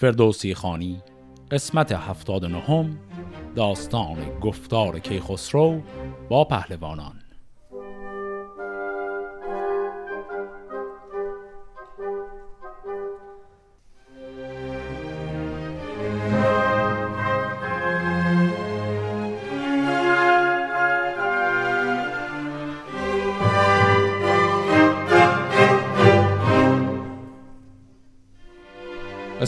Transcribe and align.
فردوسی 0.00 0.54
خانی 0.54 1.02
قسمت 1.50 1.92
هفتاد 1.92 2.44
نهم 2.44 2.98
داستان 3.56 4.16
گفتار 4.40 4.98
کیخسرو 4.98 5.80
با 6.28 6.44
پهلوانان. 6.44 7.22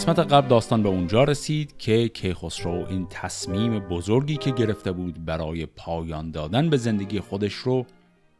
قسمت 0.03 0.19
قبل 0.19 0.49
داستان 0.49 0.83
به 0.83 0.89
اونجا 0.89 1.25
رسید 1.25 1.79
که 1.79 2.09
کیخسرو 2.09 2.87
این 2.89 3.07
تصمیم 3.11 3.79
بزرگی 3.79 4.37
که 4.37 4.51
گرفته 4.51 4.93
بود 4.93 5.25
برای 5.25 5.67
پایان 5.67 6.31
دادن 6.31 6.71
به 6.71 6.77
زندگی 6.77 7.21
خودش 7.21 7.55
رو 7.55 7.87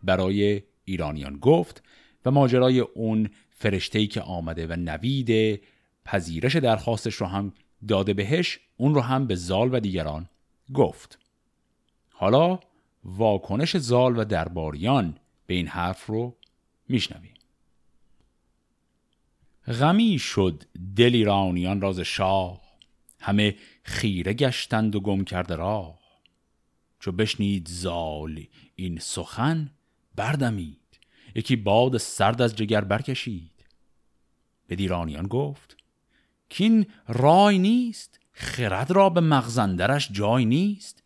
برای 0.03 0.63
ایرانیان 0.85 1.39
گفت 1.39 1.83
و 2.27 2.31
ماجرای 2.31 2.81
اون 2.81 3.31
فرشتهی 3.51 4.07
که 4.07 4.21
آمده 4.21 4.67
و 4.67 4.73
نوید 4.73 5.61
پذیرش 6.05 6.57
درخواستش 6.57 7.15
رو 7.15 7.27
هم 7.27 7.53
داده 7.89 8.15
بهش 8.15 8.61
اون 8.77 8.95
رو 8.95 9.01
هم 9.01 9.27
به 9.27 9.35
زال 9.35 9.75
و 9.75 9.81
دیگران 9.81 10.29
گفت. 10.75 11.19
حالا 12.11 12.59
واکنش 13.05 13.77
زال 13.77 14.19
و 14.19 14.25
درباریان 14.25 15.15
به 15.47 15.55
این 15.55 15.67
حرف 15.67 16.07
رو 16.07 16.37
میشنویم. 16.89 17.32
غمی 19.67 20.19
شد 20.19 20.65
دل 20.97 21.15
ایرانیان 21.15 21.81
راز 21.81 22.01
شاه. 22.01 22.61
همه 23.21 23.57
خیره 23.83 24.33
گشتند 24.33 24.97
و 24.97 25.01
گم 25.01 25.25
کرده 25.25 25.57
راه. 25.57 25.99
چو 27.01 27.13
بشنید 27.13 27.69
زال 27.69 28.45
این 28.75 28.99
سخن 28.99 29.71
بردمید. 30.17 30.79
یکی 31.35 31.57
باد 31.57 31.97
سرد 31.97 32.43
از 32.43 32.57
جگر 32.57 32.85
برکشید. 32.85 33.65
به 34.67 34.77
دیرانیان 34.77 35.27
گفت 35.27 35.77
کین 36.49 36.87
رای 37.09 37.59
نیست 37.59 38.21
خرد 38.33 38.91
را 38.91 39.11
به 39.11 39.21
مغزندرش 39.21 40.13
جای 40.13 40.45
نیست. 40.45 41.03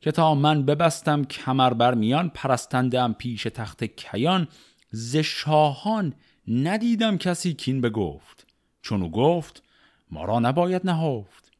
که 0.00 0.12
تا 0.12 0.34
من 0.34 0.64
ببستم 0.64 1.24
کمر 1.24 1.74
بر 1.74 1.94
میان 1.94 2.28
پرستندم 2.28 3.12
پیش 3.12 3.42
تخت 3.42 3.84
کیان. 3.84 4.48
ز 4.90 5.16
شاهان 5.16 6.14
ندیدم 6.48 7.18
کسی 7.18 7.54
کین 7.54 7.80
بگفت. 7.80 8.46
چون 8.82 9.02
او 9.02 9.10
گفت 9.10 9.62
ما 10.10 10.24
را 10.24 10.38
نباید 10.38 10.86
نهفت. 10.86 11.50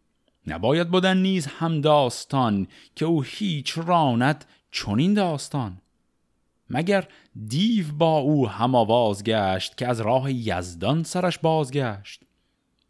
نباید 0.47 0.91
بودن 0.91 1.17
نیز 1.17 1.47
هم 1.47 1.81
داستان 1.81 2.67
که 2.97 3.05
او 3.05 3.23
هیچ 3.23 3.79
راند 3.79 4.45
چنین 4.71 5.15
داستان. 5.15 5.79
مگر 6.71 7.09
دیو 7.47 7.87
با 7.99 8.19
او 8.19 8.49
هم 8.49 8.75
آواز 8.75 9.25
گشت 9.25 9.77
که 9.77 9.87
از 9.89 10.01
راه 10.01 10.33
یزدان 10.33 11.03
سرش 11.03 11.39
بازگشت؟ 11.39 12.21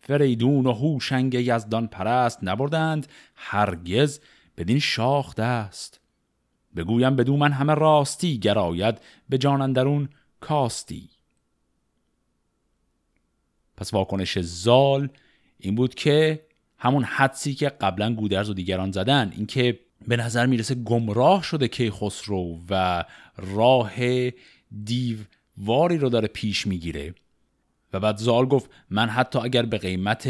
فریدون 0.01 0.67
و 0.67 0.73
هوشنگ 0.73 1.35
یزدان 1.35 1.87
پرست 1.87 2.39
نبردند 2.43 3.07
هرگز 3.35 4.21
بدین 4.57 4.79
شاخ 4.79 5.35
دست. 5.35 6.01
بگویم 6.77 7.17
بدو 7.17 7.37
من 7.37 7.53
همه 7.53 7.75
راستی 7.75 8.39
گراید 8.39 9.01
به 9.29 9.39
جانندرون 9.39 10.09
کاستی. 10.41 11.14
پس 13.77 13.95
واکنش 13.95 14.39
زال 14.39 15.09
این 15.59 15.75
بود 15.75 15.95
که 15.95 16.47
همون 16.79 17.05
حدسی 17.05 17.55
که 17.55 17.69
قبلا 17.69 18.15
گودرز 18.15 18.51
و 18.51 18.55
دیگران 18.55 18.93
زدن 18.93 19.33
اینکه 19.37 19.81
به 20.09 20.17
نظر 20.17 20.47
می‌رسه 20.47 20.75
گمراه 20.75 21.43
شده 21.43 21.69
که 21.69 21.91
خسرو 21.91 22.61
و 22.71 23.05
راه 23.37 23.93
دیو 24.85 25.19
واری 25.57 25.99
رو 25.99 26.09
داره 26.09 26.29
پیش 26.29 26.67
می‌گیره. 26.67 27.15
و 27.93 28.01
بعد 28.01 28.17
زال 28.17 28.47
گفت 28.47 28.71
من 28.91 29.09
حتی 29.09 29.39
اگر 29.39 29.63
به 29.63 29.79
قیمت 29.79 30.29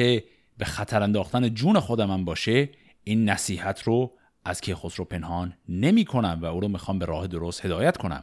به 0.58 0.64
خطر 0.64 1.02
انداختن 1.02 1.54
جون 1.54 1.80
خودم 1.80 2.10
هم 2.10 2.24
باشه 2.24 2.70
این 3.04 3.30
نصیحت 3.30 3.82
رو 3.82 4.12
از 4.44 4.60
کیخسرو 4.60 5.04
پنهان 5.04 5.54
نمی 5.68 6.04
کنم 6.04 6.38
و 6.42 6.44
او 6.44 6.60
رو 6.60 6.68
می‌خوام 6.68 6.98
به 6.98 7.06
راه 7.06 7.26
درست 7.26 7.64
هدایت 7.64 7.96
کنم. 7.96 8.22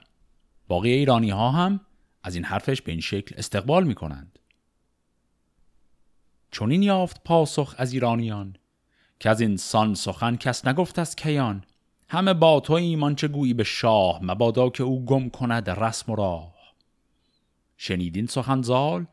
باقی 0.67 0.91
ایرانی 0.91 1.29
ها 1.29 1.51
هم 1.51 1.79
از 2.23 2.35
این 2.35 2.43
حرفش 2.43 2.81
به 2.81 2.91
این 2.91 3.01
شکل 3.01 3.35
استقبال 3.37 3.83
می 3.83 3.95
کنند 6.51 6.71
چون 6.71 6.83
یافت 6.83 7.23
پاسخ 7.23 7.75
از 7.77 7.93
ایرانیان 7.93 8.55
که 9.19 9.29
از 9.29 9.41
انسان 9.41 9.95
سخن 9.95 10.35
کس 10.35 10.67
نگفت 10.67 10.99
از 10.99 11.15
کیان. 11.15 11.63
همه 12.09 12.33
با 12.33 12.59
تو 12.59 12.73
ایمان 12.73 13.15
چه 13.15 13.27
گویی 13.27 13.53
به 13.53 13.63
شاه 13.63 14.19
مبادا 14.23 14.69
که 14.69 14.83
او 14.83 15.05
گم 15.05 15.29
کند 15.29 15.69
رسم 15.69 16.11
و 16.11 16.15
راه. 16.15 16.53
شنیدین 17.77 18.27
سخن 18.27 18.61
زال 18.61 19.05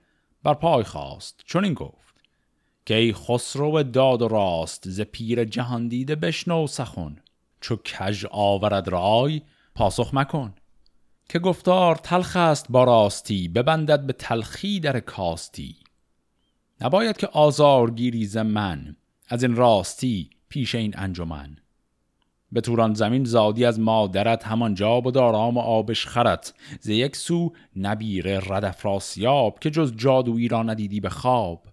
بر 0.42 0.54
پای 0.54 0.84
خواست 0.84 1.40
چون 1.44 1.64
این 1.64 1.74
گفت 1.74 2.14
که 2.86 2.94
ای 2.94 3.12
خسرو 3.12 3.82
داد 3.82 4.22
و 4.22 4.28
راست 4.28 4.90
ز 4.90 5.00
پیر 5.00 5.44
جهان 5.44 5.88
دیده 5.88 6.16
بشنو 6.16 6.66
سخن. 6.66 7.16
چو 7.60 7.76
کژ 7.76 8.24
آورد 8.30 8.88
رای 8.88 9.42
پاسخ 9.74 10.14
مکن. 10.14 10.54
که 11.28 11.38
گفتار 11.38 11.96
تلخ 11.96 12.36
است 12.36 12.66
با 12.70 12.84
راستی 12.84 13.48
ببندد 13.48 14.06
به 14.06 14.12
تلخی 14.12 14.80
در 14.80 15.00
کاستی. 15.00 15.76
نباید 16.80 17.16
که 17.16 17.26
آزار 17.26 17.90
گیری 17.90 18.42
من 18.42 18.96
از 19.28 19.42
این 19.42 19.56
راستی 19.56 20.30
پیش 20.48 20.74
این 20.74 20.94
انجمن. 20.98 21.56
به 22.52 22.60
توران 22.60 22.94
زمین 22.94 23.24
زادی 23.24 23.64
از 23.64 23.80
مادرت 23.80 24.46
همان 24.46 24.74
جاب 24.74 25.06
و 25.06 25.10
دارام 25.10 25.56
و 25.56 25.60
آبش 25.60 26.06
خرت 26.06 26.54
ز 26.80 26.88
یک 26.88 27.16
سو 27.16 27.52
نبیر 27.76 28.38
ردفراسیاب 28.40 29.58
که 29.58 29.70
جز 29.70 29.92
جادویی 29.96 30.48
را 30.48 30.62
ندیدی 30.62 31.00
به 31.00 31.10
خواب. 31.10 31.66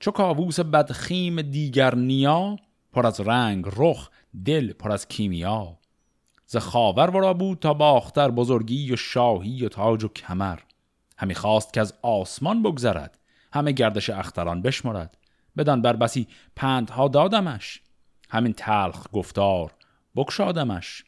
چو 0.00 0.10
کاووس 0.10 0.60
بدخیم 0.60 1.42
دیگر 1.42 1.94
نیا 1.94 2.56
پر 2.92 3.06
از 3.06 3.20
رنگ 3.20 3.64
رخ 3.76 4.10
دل 4.44 4.72
پر 4.72 4.92
از 4.92 5.08
کیمیا. 5.08 5.78
ز 6.46 6.56
خاور 6.56 7.10
ورا 7.10 7.34
بود 7.34 7.58
تا 7.58 7.74
باختر 7.74 8.30
بزرگی 8.30 8.92
و 8.92 8.96
شاهی 8.96 9.66
و 9.66 9.68
تاج 9.68 10.04
و 10.04 10.08
کمر. 10.08 10.58
همی 11.18 11.34
خواست 11.34 11.72
که 11.72 11.80
از 11.80 11.94
آسمان 12.02 12.62
بگذرد. 12.62 13.19
همه 13.52 13.72
گردش 13.72 14.10
اختران 14.10 14.62
بشمرد. 14.62 15.16
بدان 15.56 15.82
بر 15.82 15.96
بسی 15.96 16.26
پندها 16.56 17.08
دادمش. 17.08 17.80
همین 18.30 18.52
تلخ 18.52 19.06
گفتار 19.12 19.74
بکشادمش 20.16 21.04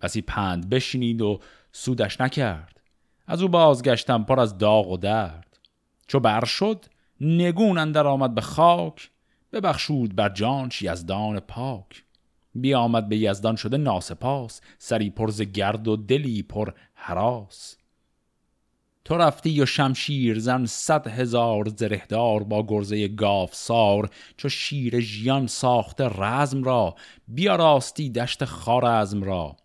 بسی 0.00 0.22
پند 0.22 0.70
بشینید 0.70 1.22
و 1.22 1.40
سودش 1.72 2.20
نکرد. 2.20 2.80
از 3.26 3.42
او 3.42 3.48
بازگشتم 3.48 4.24
پر 4.24 4.40
از 4.40 4.58
داغ 4.58 4.90
و 4.90 4.96
درد. 4.96 5.58
چو 6.06 6.20
بر 6.20 6.44
شد 6.44 6.84
نگون 7.20 7.78
اندر 7.78 8.06
آمد 8.06 8.34
به 8.34 8.40
خاک. 8.40 9.10
ببخشود 9.52 10.16
بر 10.16 10.28
جانش 10.28 10.82
یزدان 10.82 11.40
پاک. 11.40 12.04
بیامد 12.54 13.08
به 13.08 13.16
یزدان 13.16 13.56
شده 13.56 13.76
ناسپاس. 13.76 14.60
سری 14.78 15.10
پر 15.10 15.30
ز 15.30 15.42
گرد 15.42 15.88
و 15.88 15.96
دلی 15.96 16.42
پر 16.42 16.72
حراس. 16.94 17.76
تو 19.04 19.16
رفتی 19.16 19.60
و 19.60 19.66
شمشیر 19.66 20.38
زن 20.38 20.66
صد 20.66 21.06
هزار 21.06 21.68
زرهدار 21.76 22.42
با 22.42 22.66
گرزه 22.68 23.08
گاف 23.08 23.54
سار 23.54 24.10
چو 24.36 24.48
شیر 24.48 25.00
ژیان 25.00 25.46
ساخته 25.46 26.08
رزم 26.18 26.64
را 26.64 26.94
بیا 27.28 27.56
راستی 27.56 28.10
دشت 28.10 28.44
خارزم 28.44 29.22
را. 29.22 29.56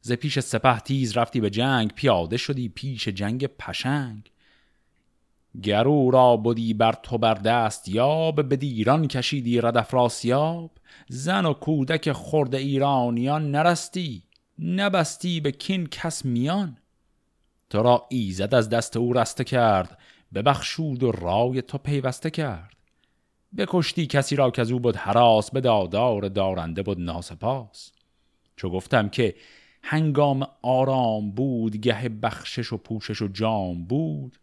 ز 0.00 0.12
پیش 0.12 0.38
سپه 0.38 0.78
تیز 0.78 1.16
رفتی 1.16 1.40
به 1.40 1.50
جنگ 1.50 1.92
پیاده 1.92 2.36
شدی 2.36 2.68
پیش 2.68 3.08
جنگ 3.08 3.46
پشنگ. 3.46 4.30
گرو 5.62 6.10
را 6.10 6.36
بودی 6.36 6.74
بر 6.74 6.92
تو 6.92 7.18
بر 7.18 7.34
دست 7.34 7.88
یاب 7.88 8.48
به 8.48 8.56
دیران 8.56 9.08
کشیدی 9.08 9.60
ردفراسیاب 9.60 10.70
زن 11.08 11.46
و 11.46 11.52
کودک 11.52 12.12
خرد 12.12 12.54
ایرانیان 12.54 13.50
نرستی 13.50 14.22
نبستی 14.58 15.40
به 15.40 15.52
کین 15.52 15.86
کس 15.86 16.24
میان. 16.24 16.76
تو 17.72 17.82
را 17.82 18.06
ایزد 18.08 18.54
از 18.54 18.68
دست 18.68 18.96
او 18.96 19.12
رسته 19.12 19.44
کرد. 19.44 19.98
ببخشود 20.34 21.02
و 21.02 21.12
رای 21.12 21.62
تو 21.62 21.78
پیوسته 21.78 22.30
کرد. 22.30 22.76
بکشتی 23.56 24.06
کسی 24.06 24.36
را 24.36 24.50
که 24.50 24.62
از 24.62 24.70
او 24.70 24.80
بود 24.80 24.96
حراس 24.96 25.50
به 25.50 25.60
دادار 25.60 26.28
دارنده 26.28 26.82
بود 26.82 27.00
ناسپاس. 27.00 27.92
چو 28.56 28.70
گفتم 28.70 29.08
که 29.08 29.34
هنگام 29.82 30.46
آرام 30.62 31.30
بود 31.30 31.76
گه 31.76 32.08
بخشش 32.08 32.72
و 32.72 32.76
پوشش 32.76 33.22
و 33.22 33.28
جام 33.28 33.84
بود. 33.84 34.38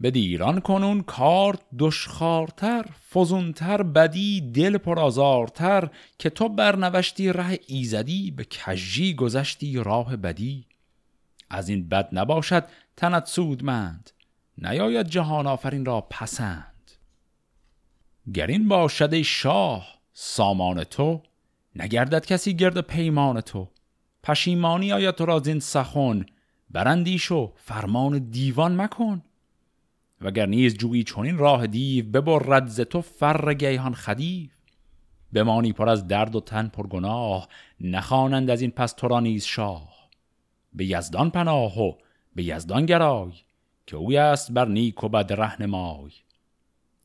به 0.00 0.10
دیران 0.10 0.60
کنون 0.60 1.00
کار 1.00 1.58
دشخارتر 1.78 2.84
فزونتر 3.14 3.82
بدی 3.82 4.40
دل 4.40 4.78
پرازارتر 4.78 5.90
که 6.18 6.30
تو 6.30 6.48
برنوشتی 6.48 7.32
ره 7.32 7.58
ایزدی 7.66 8.30
به 8.30 8.44
کجی 8.44 9.14
گذشتی 9.14 9.76
راه 9.76 10.16
بدی. 10.16 10.65
از 11.50 11.68
این 11.68 11.88
بد 11.88 12.08
نباشد 12.12 12.64
تنت 12.96 13.26
سودمند. 13.26 14.10
نیاید 14.58 15.06
جهان 15.06 15.46
آفرین 15.46 15.84
را 15.84 16.00
پسند. 16.00 16.90
گر 18.34 18.46
این 18.46 18.68
باشد 18.68 19.22
شاه 19.22 19.98
سامان 20.12 20.84
تو 20.84 21.22
نگردد 21.76 22.26
کسی 22.26 22.54
گرد 22.56 22.80
پیمان 22.80 23.40
تو. 23.40 23.68
پشیمانی 24.22 24.92
آید 24.92 25.14
تو 25.14 25.26
را 25.26 25.38
زین 25.38 25.60
سخن 25.60 26.26
برندیش 26.70 27.32
و 27.32 27.52
فرمان 27.56 28.18
دیوان 28.18 28.80
مکن. 28.80 29.22
وگر 30.20 30.46
نیز 30.46 30.76
جویی 30.76 31.04
چونین 31.04 31.38
راه 31.38 31.66
دیو 31.66 32.10
ببرد 32.10 32.66
ز 32.66 32.80
تو 32.80 33.00
فر 33.00 33.54
گیهان 33.54 33.94
خدیو. 33.94 34.50
بمانی 35.32 35.72
پر 35.72 35.88
از 35.88 36.08
درد 36.08 36.36
و 36.36 36.40
تن 36.40 36.68
پر 36.68 36.86
گناه 36.86 37.48
نخوانند 37.80 38.50
از 38.50 38.60
این 38.60 38.70
پس 38.70 38.92
تو 38.92 39.08
را 39.08 39.20
نیز 39.20 39.44
شاه. 39.44 39.95
به 40.76 40.86
یزدان 40.86 41.30
پناه 41.30 41.80
و 41.82 41.92
به 42.34 42.44
یزدان 42.44 42.86
گرای 42.86 43.32
که 43.86 43.96
اوی 43.96 44.16
است 44.16 44.52
بر 44.52 44.68
نیک 44.68 45.04
و 45.04 45.08
بد 45.08 45.32
رهنمای. 45.32 46.12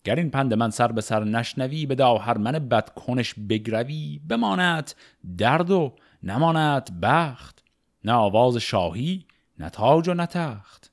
گر 0.03 0.15
این 0.15 0.29
پند 0.29 0.53
من 0.53 0.69
سر 0.69 0.91
به 0.91 1.01
سر 1.01 1.23
نشنوی 1.23 1.85
به 1.85 2.05
هر 2.05 2.37
من 2.37 2.51
بد 2.51 2.89
کنش 2.93 3.33
بگروی 3.49 4.19
بماند 4.27 4.91
درد 5.37 5.71
و 5.71 5.95
نماند 6.23 6.99
بخت. 7.01 7.63
نه 8.03 8.13
آواز 8.13 8.57
شاهی 8.57 9.25
نه 9.59 9.69
تاج 9.69 10.09
و 10.09 10.13
نه 10.13 10.25
تخت. 10.25 10.91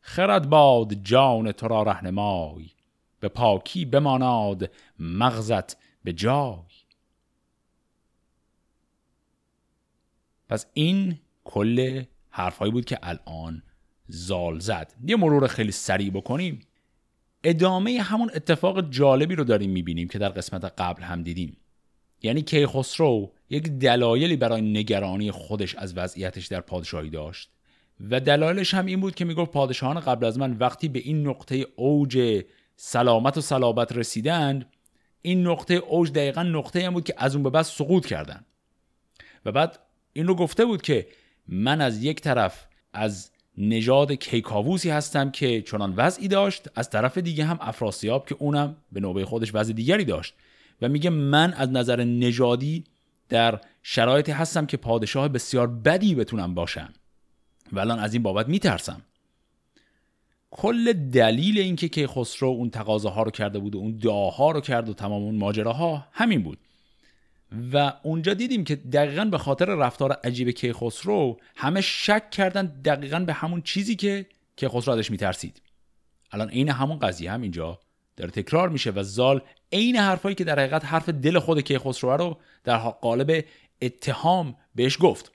خرد 0.00 0.48
باد 0.48 0.94
جان 0.94 1.52
تو 1.52 1.68
را 1.68 1.82
رهنمای 1.82 2.70
به 3.20 3.28
پاکی 3.28 3.84
بماناد 3.84 4.70
مغزت 4.98 5.76
به 6.04 6.12
جای. 6.12 6.74
پس 10.48 10.66
این 10.74 11.18
کل 11.44 12.02
حرفهایی 12.30 12.72
بود 12.72 12.84
که 12.84 12.98
الان 13.02 13.62
زال 14.08 14.58
زد. 14.58 14.92
یه 15.06 15.16
مرور 15.16 15.46
خیلی 15.46 15.72
سریع 15.72 16.10
بکنیم. 16.10 16.60
ادامه 17.44 18.00
همون 18.02 18.30
اتفاق 18.34 18.90
جالبی 18.90 19.34
رو 19.34 19.44
داریم 19.44 19.70
می‌بینیم 19.70 20.08
که 20.08 20.18
در 20.18 20.28
قسمت 20.28 20.64
قبل 20.64 21.02
هم 21.02 21.22
دیدیم. 21.22 21.56
یعنی 22.22 22.42
کیخسرو 22.42 23.32
یک 23.50 23.68
دلایلی 23.68 24.36
برای 24.36 24.62
نگرانی 24.62 25.30
خودش 25.30 25.74
از 25.74 25.96
وضعیتش 25.96 26.46
در 26.46 26.60
پادشاهی 26.60 27.10
داشت 27.10 27.50
و 28.00 28.20
دلایلش 28.20 28.74
هم 28.74 28.86
این 28.86 29.00
بود 29.00 29.14
که 29.14 29.24
می‌گفت 29.24 29.50
پادشاهان 29.50 30.00
قبل 30.00 30.26
از 30.26 30.38
من 30.38 30.52
وقتی 30.52 30.88
به 30.88 30.98
این 30.98 31.28
نقطه 31.28 31.66
اوج 31.76 32.44
سلامت 32.76 33.38
و 33.38 33.40
صلابت 33.40 33.92
رسیدند 33.92 34.66
این 35.22 35.46
نقطه 35.46 35.74
اوج 35.74 36.12
دقیقا 36.12 36.42
نقطه 36.42 36.86
هم 36.86 36.92
بود 36.92 37.04
که 37.04 37.14
از 37.16 37.34
اون 37.34 37.42
به 37.42 37.50
بعد 37.50 37.64
سقوط 37.64 38.06
کردن. 38.06 38.44
و 39.44 39.52
بعد 39.52 39.78
این 40.12 40.26
رو 40.26 40.34
گفته 40.34 40.64
بود 40.64 40.82
که 40.82 41.06
من 41.48 41.80
از 41.80 42.04
یک 42.04 42.20
طرف 42.20 42.66
از 42.92 43.30
نژاد 43.58 44.12
کیکاووسی 44.12 44.90
هستم 44.90 45.30
که 45.30 45.62
چنان 45.62 45.94
وضعی 45.96 46.28
داشت 46.28 46.68
از 46.74 46.90
طرف 46.90 47.18
دیگه 47.18 47.44
هم 47.44 47.58
افراسیاب 47.60 48.28
که 48.28 48.36
اونم 48.38 48.76
به 48.92 49.00
نوبه 49.00 49.24
خودش 49.24 49.50
وضع 49.54 49.72
دیگری 49.72 50.04
داشت 50.04 50.34
و 50.82 50.88
میگه 50.88 51.10
من 51.10 51.52
از 51.52 51.70
نظر 51.70 52.04
نژادی 52.04 52.84
در 53.28 53.60
شرایطی 53.82 54.32
هستم 54.32 54.66
که 54.66 54.76
پادشاه 54.76 55.28
بسیار 55.28 55.66
بدی 55.66 56.14
بتونم 56.14 56.54
باشم. 56.54 56.92
و 57.72 57.80
الان 57.80 57.98
از 57.98 58.14
این 58.14 58.22
بابت 58.22 58.48
میترسم. 58.48 59.02
کل 60.50 60.92
دلیل 60.92 61.58
اینکه 61.58 61.88
که 61.88 62.06
خسرو 62.06 62.48
اون 62.48 62.70
تقاضاها 62.70 63.22
رو 63.22 63.30
کرده 63.30 63.58
بود 63.58 63.74
و 63.74 63.78
اون 63.78 63.96
دعاها 63.96 64.50
رو 64.50 64.60
کرد 64.60 64.88
و 64.88 64.94
تمام 64.94 65.22
اون 65.22 65.34
ماجراها 65.34 66.06
همین 66.12 66.42
بود. 66.42 66.58
و 67.72 67.92
اونجا 68.02 68.34
دیدیم 68.34 68.64
که 68.64 68.76
دقیقا 68.76 69.24
به 69.24 69.38
خاطر 69.38 69.64
رفتار 69.64 70.12
عجیب 70.12 70.50
کیخسرو 70.50 71.40
همه 71.56 71.80
شک 71.80 72.30
کردن 72.30 72.66
دقیقا 72.66 73.20
به 73.20 73.32
همون 73.32 73.62
چیزی 73.62 73.96
که 73.96 74.26
کیخسرو 74.56 74.94
ازش 74.94 75.10
میترسید. 75.10 75.62
الان 76.32 76.50
عین 76.50 76.68
همون 76.68 76.98
قضیه 76.98 77.32
هم 77.32 77.42
اینجا 77.42 77.80
داره 78.16 78.30
تکرار 78.30 78.68
میشه 78.68 78.90
و 78.90 79.02
زال 79.02 79.42
عین 79.72 79.96
حرفایی 79.96 80.34
که 80.34 80.44
در 80.44 80.58
حقیقت 80.58 80.84
حرف 80.84 81.08
دل 81.08 81.38
خود 81.38 81.60
کیخسرو 81.60 82.10
رو 82.10 82.38
در 82.64 82.76
قالب 82.78 83.44
اتهام 83.82 84.56
بهش 84.74 84.98
گفت. 85.00 85.32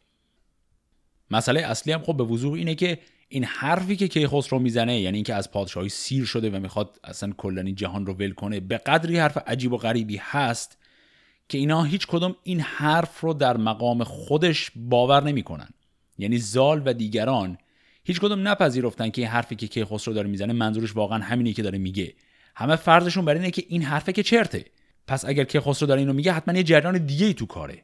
مسئله 1.32 1.60
اصلی 1.60 1.94
هم 1.94 2.02
خب 2.02 2.18
به 2.18 2.24
وضوح 2.24 2.54
اینه 2.54 2.76
که 2.76 3.00
این 3.30 3.44
حرفی 3.44 3.96
که 3.96 4.08
کیخسرو 4.08 4.60
می‌زنه 4.60 5.00
یعنی 5.00 5.18
اینکه 5.18 5.34
از 5.34 5.52
پادشاهی 5.52 5.90
سیر 5.90 6.26
شده 6.26 6.50
و 6.50 6.60
می‌خواد 6.60 7.00
اصلا 7.04 7.34
کلا 7.38 7.72
جهان 7.72 8.06
رو 8.06 8.14
ول 8.14 8.32
کنه 8.32 8.60
به 8.60 8.78
قدری 8.78 9.20
حرف 9.20 9.38
عجیب 9.48 9.74
و 9.74 9.78
غریبی 9.78 10.18
هست 10.18 10.78
که 11.50 11.58
اینا 11.58 11.84
هیچ 11.84 12.08
کدوم 12.08 12.36
این 12.44 12.60
حرف 12.60 13.20
رو 13.20 13.34
در 13.34 13.58
مقام 13.58 14.04
خودش 14.04 14.72
باور 14.76 15.24
نمی‌کنن. 15.24 15.70
یعنی 16.18 16.38
زال 16.38 16.82
و 16.86 16.94
دیگران 16.94 17.58
هیچ 18.04 18.20
کدوم 18.20 18.48
نپذیرفتن 18.48 19.10
که 19.10 19.22
این 19.22 19.32
حرفی 19.32 19.56
که 19.56 19.68
کیخسرو 19.68 20.14
داره 20.14 20.28
می‌زنه 20.30 20.54
منظورش 20.54 20.96
واقعا 20.96 21.24
همینی 21.24 21.54
که 21.54 21.64
داره 21.64 21.78
میگه. 21.78 22.14
همه 22.56 22.76
فرضشون 22.76 23.26
بر 23.26 23.34
اینه 23.34 23.52
که 23.52 23.64
این 23.68 23.82
حرفه 23.82 24.14
که 24.14 24.24
چرته. 24.24 24.66
پس 25.08 25.26
اگر 25.26 25.44
کیخسرو 25.44 25.88
داره 25.88 26.00
اینو 26.00 26.14
میگه 26.14 26.32
حتما 26.32 26.58
یه 26.58 26.64
جریان 26.64 27.06
دیگه 27.06 27.26
ای 27.26 27.34
تو 27.34 27.46
کاره. 27.46 27.84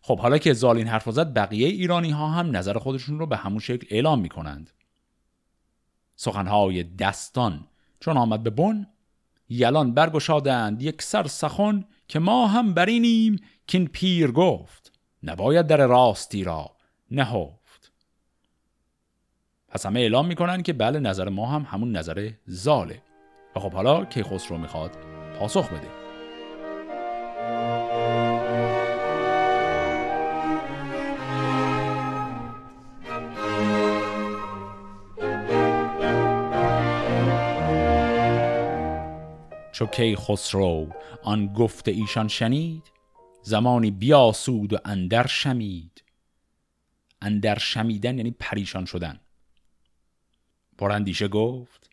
خب 0.00 0.18
حالا 0.18 0.38
که 0.38 0.52
زال 0.52 0.76
این 0.76 0.86
حرف 0.86 1.10
زد 1.10 1.34
بقیه 1.34 1.68
ایرانی 1.68 2.10
ها 2.10 2.28
هم 2.28 2.56
نظر 2.56 2.78
خودشون 2.78 3.18
رو 3.18 3.26
به 3.26 3.36
همون 3.36 3.58
شکل 3.58 3.86
اعلام 3.90 4.20
می‌کنند. 4.20 4.70
سخنهای 6.16 6.82
دستان 6.82 7.68
چون 8.00 8.16
آمد 8.16 8.42
به 8.42 8.50
بن 8.50 8.86
یلان 9.48 9.94
برگشادند 9.94 10.82
یک 10.82 11.02
سر 11.02 11.26
سخن 11.26 11.84
که 12.10 12.18
ما 12.18 12.46
هم 12.46 12.74
برینیم 12.74 13.36
که 13.66 13.78
این 13.78 13.88
پیر 13.88 14.30
گفت 14.32 14.92
نباید 15.22 15.66
در 15.66 15.86
راستی 15.86 16.44
را 16.44 16.76
نهفت. 17.10 17.92
پس 19.68 19.86
همه 19.86 20.00
اعلام 20.00 20.26
می‌کنن 20.26 20.62
که 20.62 20.72
بله 20.72 21.00
نظر 21.00 21.28
ما 21.28 21.46
هم 21.46 21.62
همون 21.62 21.96
نظر 21.96 22.30
زاله 22.46 23.02
و 23.56 23.60
خب 23.60 23.72
حالا 23.72 24.04
که 24.04 24.24
خسرو 24.24 24.58
می‌خواد 24.58 24.90
پاسخ 25.38 25.72
بده. 25.72 25.99
چو 39.80 39.86
کی 39.86 40.16
خسرو 40.16 40.88
آن 41.22 41.52
گفت 41.52 41.88
ایشان 41.88 42.28
شنید 42.28 42.82
زمانی 43.42 43.90
بیاسود 43.90 44.72
و 44.72 44.76
اندر 44.84 45.26
شمید. 45.26 46.04
اندر 47.22 47.58
شمیدن 47.58 48.18
یعنی 48.18 48.30
پریشان 48.30 48.84
شدن. 48.84 49.20
پراندیشه 50.78 51.28
گفت 51.28 51.90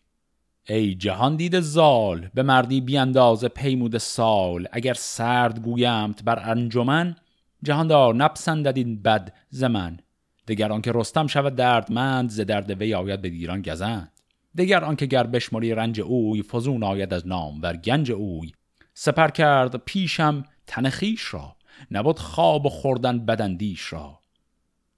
ای 0.68 0.94
جهان 0.94 1.36
دید 1.36 1.60
زال 1.60 2.30
به 2.34 2.42
مردی 2.42 2.80
بیانداز 2.80 3.44
پیمود 3.44 3.98
سال. 3.98 4.68
اگر 4.72 4.94
سرد 4.94 5.62
گویمت 5.62 6.22
بر 6.22 6.50
انجمن 6.50 7.16
جهاندار 7.62 8.14
نپسندد 8.14 8.76
این 8.76 9.02
بد 9.02 9.34
زمن. 9.50 10.00
دگر 10.48 10.80
که 10.80 10.92
رستم 10.94 11.26
شود 11.26 11.54
دردمند 11.54 12.30
ز 12.30 12.40
درد 12.40 12.70
وی 12.70 12.94
آید 12.94 13.22
به 13.22 13.30
دیران 13.30 13.62
گزند. 13.62 14.17
دگر 14.56 14.84
آنکه 14.84 15.06
گر 15.06 15.26
بشمری 15.26 15.74
رنج 15.74 16.00
اوی 16.00 16.42
فزون 16.42 16.82
آید 16.82 17.14
از 17.14 17.26
نام 17.26 17.60
بر 17.60 17.76
گنج 17.76 18.12
اوی. 18.12 18.52
سپر 18.94 19.28
کرد 19.28 19.76
پیشم 19.76 20.44
تن 20.66 20.92
را 21.30 21.56
نبود 21.90 22.18
خواب 22.18 22.66
و 22.66 22.68
خوردن 22.68 23.26
بدندیش 23.26 23.92
را. 23.92 24.20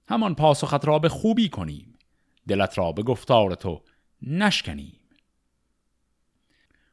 همان 0.07 0.35
پاسخت 0.35 0.85
را 0.85 0.99
به 0.99 1.09
خوبی 1.09 1.49
کنیم 1.49 1.93
دلت 2.47 2.77
را 2.77 2.91
به 2.91 3.03
گفتار 3.03 3.55
تو 3.55 3.81
نشکنیم. 4.21 4.99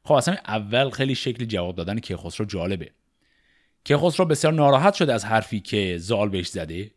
خب 0.04 0.14
اصلا 0.14 0.36
اول 0.46 0.90
خیلی 0.90 1.14
شکل 1.14 1.44
جواب 1.44 1.76
دادن 1.76 1.98
کیخسرو 1.98 2.46
جالبه. 2.46 2.90
کیخسرو 3.84 4.26
بسیار 4.26 4.52
ناراحت 4.52 4.94
شده 4.94 5.14
از 5.14 5.24
حرفی 5.24 5.60
که 5.60 5.98
زال 5.98 6.28
بهش 6.28 6.48
زده 6.48 6.90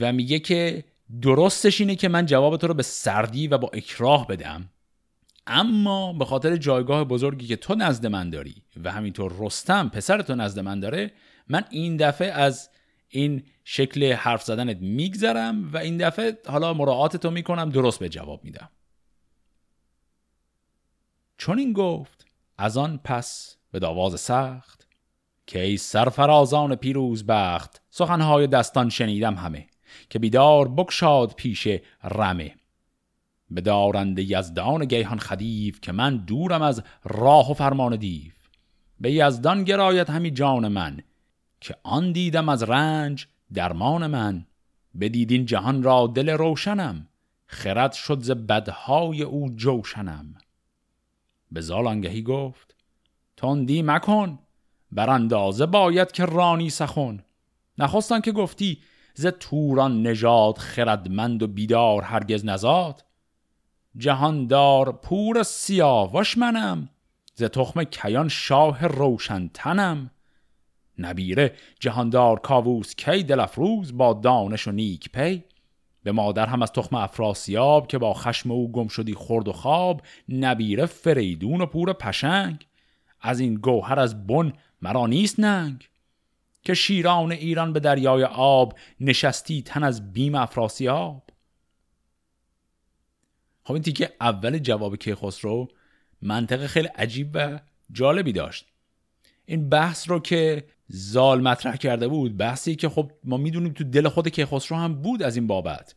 و 0.00 0.12
میگه 0.12 0.38
که 0.38 0.84
درستش 1.22 1.80
اینه 1.80 1.94
که 1.94 2.08
من 2.08 2.26
جواب 2.26 2.56
تو 2.56 2.66
رو 2.66 2.74
به 2.74 2.82
سردی 2.82 3.48
و 3.48 3.58
با 3.58 3.70
اکراه 3.72 4.26
بدم. 4.26 4.68
اما 5.46 6.12
به 6.12 6.24
خاطر 6.24 6.56
جایگاه 6.56 7.04
بزرگی 7.04 7.46
که 7.46 7.56
تو 7.56 7.74
نزد 7.74 8.06
من 8.06 8.30
داری 8.30 8.62
و 8.84 8.92
همینطور 8.92 9.34
رستم 9.38 9.88
پسر 9.88 10.22
تو 10.22 10.34
نزد 10.34 10.60
من 10.60 10.80
داره 10.80 11.12
من 11.48 11.64
این 11.70 11.96
دفعه 11.96 12.30
از 12.30 12.70
این 13.08 13.42
شکل 13.64 14.12
حرف 14.12 14.42
زدنت 14.42 14.76
میگذرم 14.80 15.72
و 15.72 15.76
این 15.76 15.96
دفعه 15.96 16.38
حالا 16.46 16.74
مراعات 16.74 17.16
تو 17.16 17.30
می‌کنم 17.30 17.70
درست 17.70 17.98
به 17.98 18.08
جواب 18.08 18.44
میدم. 18.44 18.68
چون 21.38 21.58
این 21.58 21.72
گفت 21.72 22.26
از 22.58 22.76
آن 22.76 23.00
پس 23.04 23.56
به 23.70 23.78
داواز 23.78 24.20
سخت 24.20 24.88
که 25.46 25.62
ای 25.62 25.76
سرفرازان 25.76 26.74
پیروز 26.74 27.26
بخت 27.26 27.82
سخنهای 27.90 28.46
دستان 28.46 28.88
شنیدم 28.88 29.34
همه 29.34 29.66
که 30.10 30.18
بیدار 30.18 30.68
بکشاد 30.68 31.34
پیش 31.34 31.68
رمه. 32.04 32.54
به 33.54 33.60
دارند 33.60 34.18
یزدان 34.18 34.84
گیهان 34.84 35.18
خدیف 35.18 35.80
که 35.80 35.92
من 35.92 36.16
دورم 36.16 36.62
از 36.62 36.82
راه 37.04 37.50
و 37.50 37.54
فرمان 37.54 37.96
دیو. 37.96 38.32
به 39.00 39.12
یزدان 39.12 39.64
گرایت 39.64 40.10
همی 40.10 40.30
جان 40.30 40.68
من 40.68 41.00
که 41.60 41.76
آن 41.82 42.12
دیدم 42.12 42.48
از 42.48 42.62
رنج 42.62 43.26
درمان 43.54 44.06
من. 44.06 44.46
بدیدین 45.00 45.46
جهان 45.46 45.82
را 45.82 46.06
دل 46.06 46.28
روشنم 46.28 47.08
خرد 47.46 47.92
شد 47.92 48.20
ز 48.20 48.30
بدهای 48.30 49.22
او 49.22 49.50
جوشنم. 49.56 50.34
به 51.52 51.60
زالانگهی 51.60 52.22
گفت 52.22 52.74
تندی 53.36 53.82
مکن 53.82 54.38
بر 54.92 55.10
اندازه 55.10 55.66
باید 55.66 56.12
که 56.12 56.24
رانی 56.24 56.70
سخن. 56.70 57.20
نخواستن 57.78 58.20
که 58.20 58.32
گفتی 58.32 58.78
ز 59.14 59.26
توران 59.26 60.02
نژاد 60.02 60.58
خردمند 60.58 61.42
و 61.42 61.46
بیدار 61.46 62.02
هرگز 62.02 62.44
نزاد. 62.44 63.04
جهاندار 63.96 64.92
پور 64.92 65.42
سیاوش 65.42 66.38
منم 66.38 66.88
ز 67.34 67.42
تخم 67.42 67.84
کیان 67.84 68.28
شاه 68.28 68.86
روشن 68.86 69.50
تنم 69.54 70.10
نبیره 70.98 71.54
جهاندار 71.80 72.40
کاووس 72.40 72.94
کی 72.94 73.22
دلفروز 73.22 73.96
با 73.96 74.12
دانش 74.12 74.68
و 74.68 74.72
نیک 74.72 75.10
پی؟ 75.12 75.44
به 76.02 76.12
مادر 76.12 76.46
هم 76.46 76.62
از 76.62 76.72
تخم 76.72 76.96
افراسیاب 76.96 77.86
که 77.86 77.98
با 77.98 78.14
خشم 78.14 78.50
او 78.50 78.72
گم 78.72 78.88
شدی 78.88 79.14
خورد 79.14 79.48
و 79.48 79.52
خواب 79.52 80.02
نبیره 80.28 80.86
فریدون 80.86 81.60
و 81.60 81.66
پور 81.66 81.92
پشنگ. 81.92 82.66
از 83.20 83.40
این 83.40 83.54
گوهر 83.54 83.98
از 83.98 84.26
بن 84.26 84.52
مرا 84.82 85.06
نیست 85.06 85.40
ننگ. 85.40 85.88
که 86.62 86.74
شیران 86.74 87.32
ایران 87.32 87.72
به 87.72 87.80
دریای 87.80 88.24
آب 88.24 88.78
نشستی 89.00 89.62
تن 89.62 89.82
از 89.82 90.12
بیم 90.12 90.34
افراسیاب. 90.34 91.22
خب 93.64 93.72
این 93.72 93.82
تیکه 93.82 94.12
اول 94.20 94.58
جواب 94.58 94.96
کیخسرو 94.96 95.68
منطقه 96.22 96.66
خیلی 96.66 96.88
عجیب 96.88 97.30
و 97.34 97.60
جالبی 97.92 98.32
داشت. 98.32 98.66
این 99.44 99.68
بحث 99.68 100.10
رو 100.10 100.20
که 100.20 100.64
زال 100.88 101.40
مطرح 101.40 101.76
کرده 101.76 102.08
بود 102.08 102.36
بحثی 102.36 102.76
که 102.76 102.88
خب 102.88 103.12
ما 103.24 103.36
می‌دونیم 103.36 103.72
تو 103.72 103.84
دل 103.84 104.08
خود 104.08 104.28
کیخسرو 104.28 104.78
هم 104.78 104.94
بود 104.94 105.22
از 105.22 105.36
این 105.36 105.46
بابت. 105.46 105.94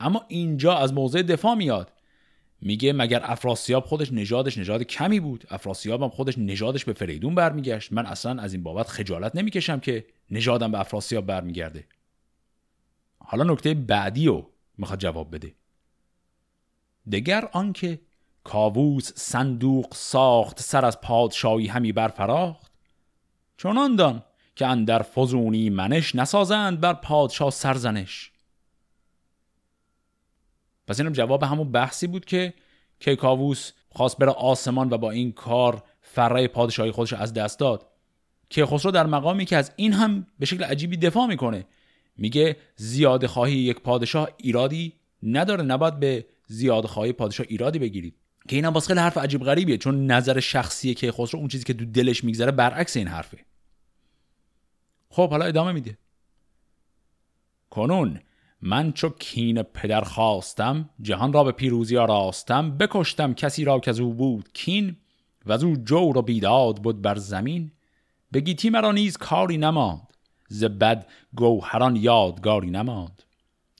اما 0.00 0.24
اینجا 0.28 0.76
از 0.76 0.92
موضع 0.92 1.22
دفاع 1.22 1.54
میاد. 1.54 1.92
میگه 2.60 2.92
مگر 2.92 3.20
افراسیاب 3.24 3.84
خودش 3.84 4.12
نژادش 4.12 4.58
نژاد 4.58 4.82
کمی 4.82 5.20
بود؟ 5.20 5.44
افراسیاب 5.50 6.02
هم 6.02 6.08
خودش 6.08 6.38
نژادش 6.38 6.84
به 6.84 6.92
فریدون 6.92 7.34
برمیگشت. 7.34 7.92
من 7.92 8.06
اصلا 8.06 8.42
از 8.42 8.52
این 8.52 8.62
بابت 8.62 8.88
خجالت 8.88 9.36
نمی‌کشم 9.36 9.80
که 9.80 10.06
نژادم 10.30 10.72
به 10.72 10.80
افراسیاب 10.80 11.26
برمیگرده. 11.26 11.84
حالا 13.18 13.44
نکته 13.44 13.74
بعدی 13.74 14.26
رو 14.26 14.50
می‌خواد 14.78 14.98
جواب 14.98 15.34
بده. 15.34 15.54
دگر 17.12 17.48
آنکه 17.52 18.00
کاووس 18.44 19.12
صندوق 19.14 19.94
ساخت 19.94 20.60
سر 20.60 20.84
از 20.84 21.00
پادشاهی 21.00 21.66
همی 21.66 21.92
برفراخت. 21.92 22.72
چنان 23.56 23.96
دان 23.96 24.22
که 24.56 24.66
اندر 24.66 25.02
فزونی 25.02 25.70
منش 25.70 26.14
نسازند 26.14 26.80
بر 26.80 26.94
پادشاه 26.94 27.50
سرزنش. 27.50 28.32
پس 30.86 31.00
اینم 31.00 31.12
جواب 31.12 31.42
همون 31.42 31.72
بحثی 31.72 32.06
بود 32.06 32.24
که 32.24 32.54
کیکاووس 33.00 33.72
خواست 33.90 34.18
بره 34.18 34.30
آسمان 34.30 34.92
و 34.92 34.98
با 34.98 35.10
این 35.10 35.32
کار 35.32 35.82
فره 36.00 36.48
پادشاهی 36.48 36.90
خودش 36.90 37.12
از 37.12 37.32
دست 37.32 37.58
داد. 37.58 37.86
که 38.50 38.66
خسرو 38.66 38.90
در 38.90 39.06
مقامی 39.06 39.44
که 39.44 39.56
از 39.56 39.72
این 39.76 39.92
هم 39.92 40.26
به 40.38 40.46
شکل 40.46 40.64
عجیبی 40.64 40.96
دفاع 40.96 41.26
می‌کنه 41.26 41.66
میگه 42.16 42.56
زیاد 42.76 43.26
خواهی 43.26 43.56
یک 43.56 43.80
پادشاه 43.80 44.28
ایرادی 44.36 44.92
نداره 45.22 45.62
نباید 45.62 46.00
به 46.00 46.26
زیاد 46.46 46.86
خواهی 46.86 47.12
پادشاه 47.12 47.46
ایرادی 47.48 47.78
بگیرید. 47.78 48.14
که 48.48 48.56
اینم 48.56 48.72
واسه 48.72 48.86
خیلی 48.86 49.00
حرف 49.00 49.18
عجیب 49.18 49.44
غریبیه 49.44 49.78
چون 49.78 50.06
نظر 50.06 50.40
شخصی 50.40 50.94
که 50.94 51.12
خسرو 51.12 51.40
اون 51.40 51.48
چیزی 51.48 51.64
که 51.64 51.72
دو 51.72 51.84
دلش 51.84 52.24
میگذره 52.24 52.52
برعکس 52.52 52.96
این 52.96 53.08
حرفه. 53.08 53.38
خب 55.10 55.30
حالا 55.30 55.44
ادامه 55.44 55.72
میده. 55.72 55.98
کنون 57.70 58.20
من 58.60 58.92
چو 58.92 59.08
کین 59.08 59.62
پدر 59.62 60.00
خواستم 60.00 60.90
جهان 61.00 61.32
را 61.32 61.44
به 61.44 61.52
پیروزی 61.52 61.96
آراستم 61.96 62.78
بکشتم 62.78 63.34
کسی 63.34 63.64
را 63.64 63.80
که 63.80 64.00
او 64.00 64.14
بود 64.14 64.52
کین 64.52 64.96
و 65.46 65.52
از 65.52 65.64
او 65.64 65.76
جور 65.76 66.18
و 66.18 66.22
بیداد 66.22 66.76
بود 66.76 67.02
بر 67.02 67.16
زمین. 67.16 67.72
به 68.30 68.40
گیتی 68.40 68.70
مرا 68.70 68.92
نیز 68.92 69.16
کاری 69.16 69.58
نماند 69.58 70.06
ز 70.48 70.64
بد 70.64 71.06
گوهران 71.34 71.96
یادگاری 71.96 72.70
نماند. 72.70 73.22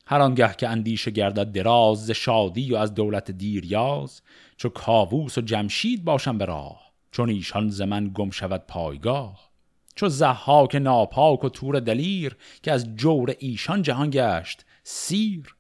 هر 0.07 0.21
آنگه 0.21 0.55
که 0.59 0.69
اندیشه 0.69 1.11
گردد 1.11 1.53
دراز 1.53 2.07
ز 2.07 2.11
شادی 2.11 2.73
و 2.73 2.77
از 2.77 2.95
دولت 2.95 3.31
دیریاز 3.31 4.23
چو 4.57 4.69
کاووس 4.69 5.39
و 5.39 5.41
جمشید 5.41 6.05
باشم 6.05 6.39
به 6.39 6.45
راه 6.45 6.87
چون 7.11 7.31
ایشان 7.31 7.69
ز 7.69 7.81
من 7.81 8.11
گم 8.15 8.31
شود 8.31 8.65
پایگاه. 8.69 9.51
چو 9.95 10.09
زحاک 10.09 10.75
ناپاک 10.75 11.45
و 11.45 11.49
تور 11.49 11.81
دلیر 11.81 12.37
که 12.63 12.73
از 12.73 12.97
جور 12.97 13.35
ایشان 13.39 13.83
جهان 13.83 14.11
گشت 14.13 14.65
سیر. 14.83 15.57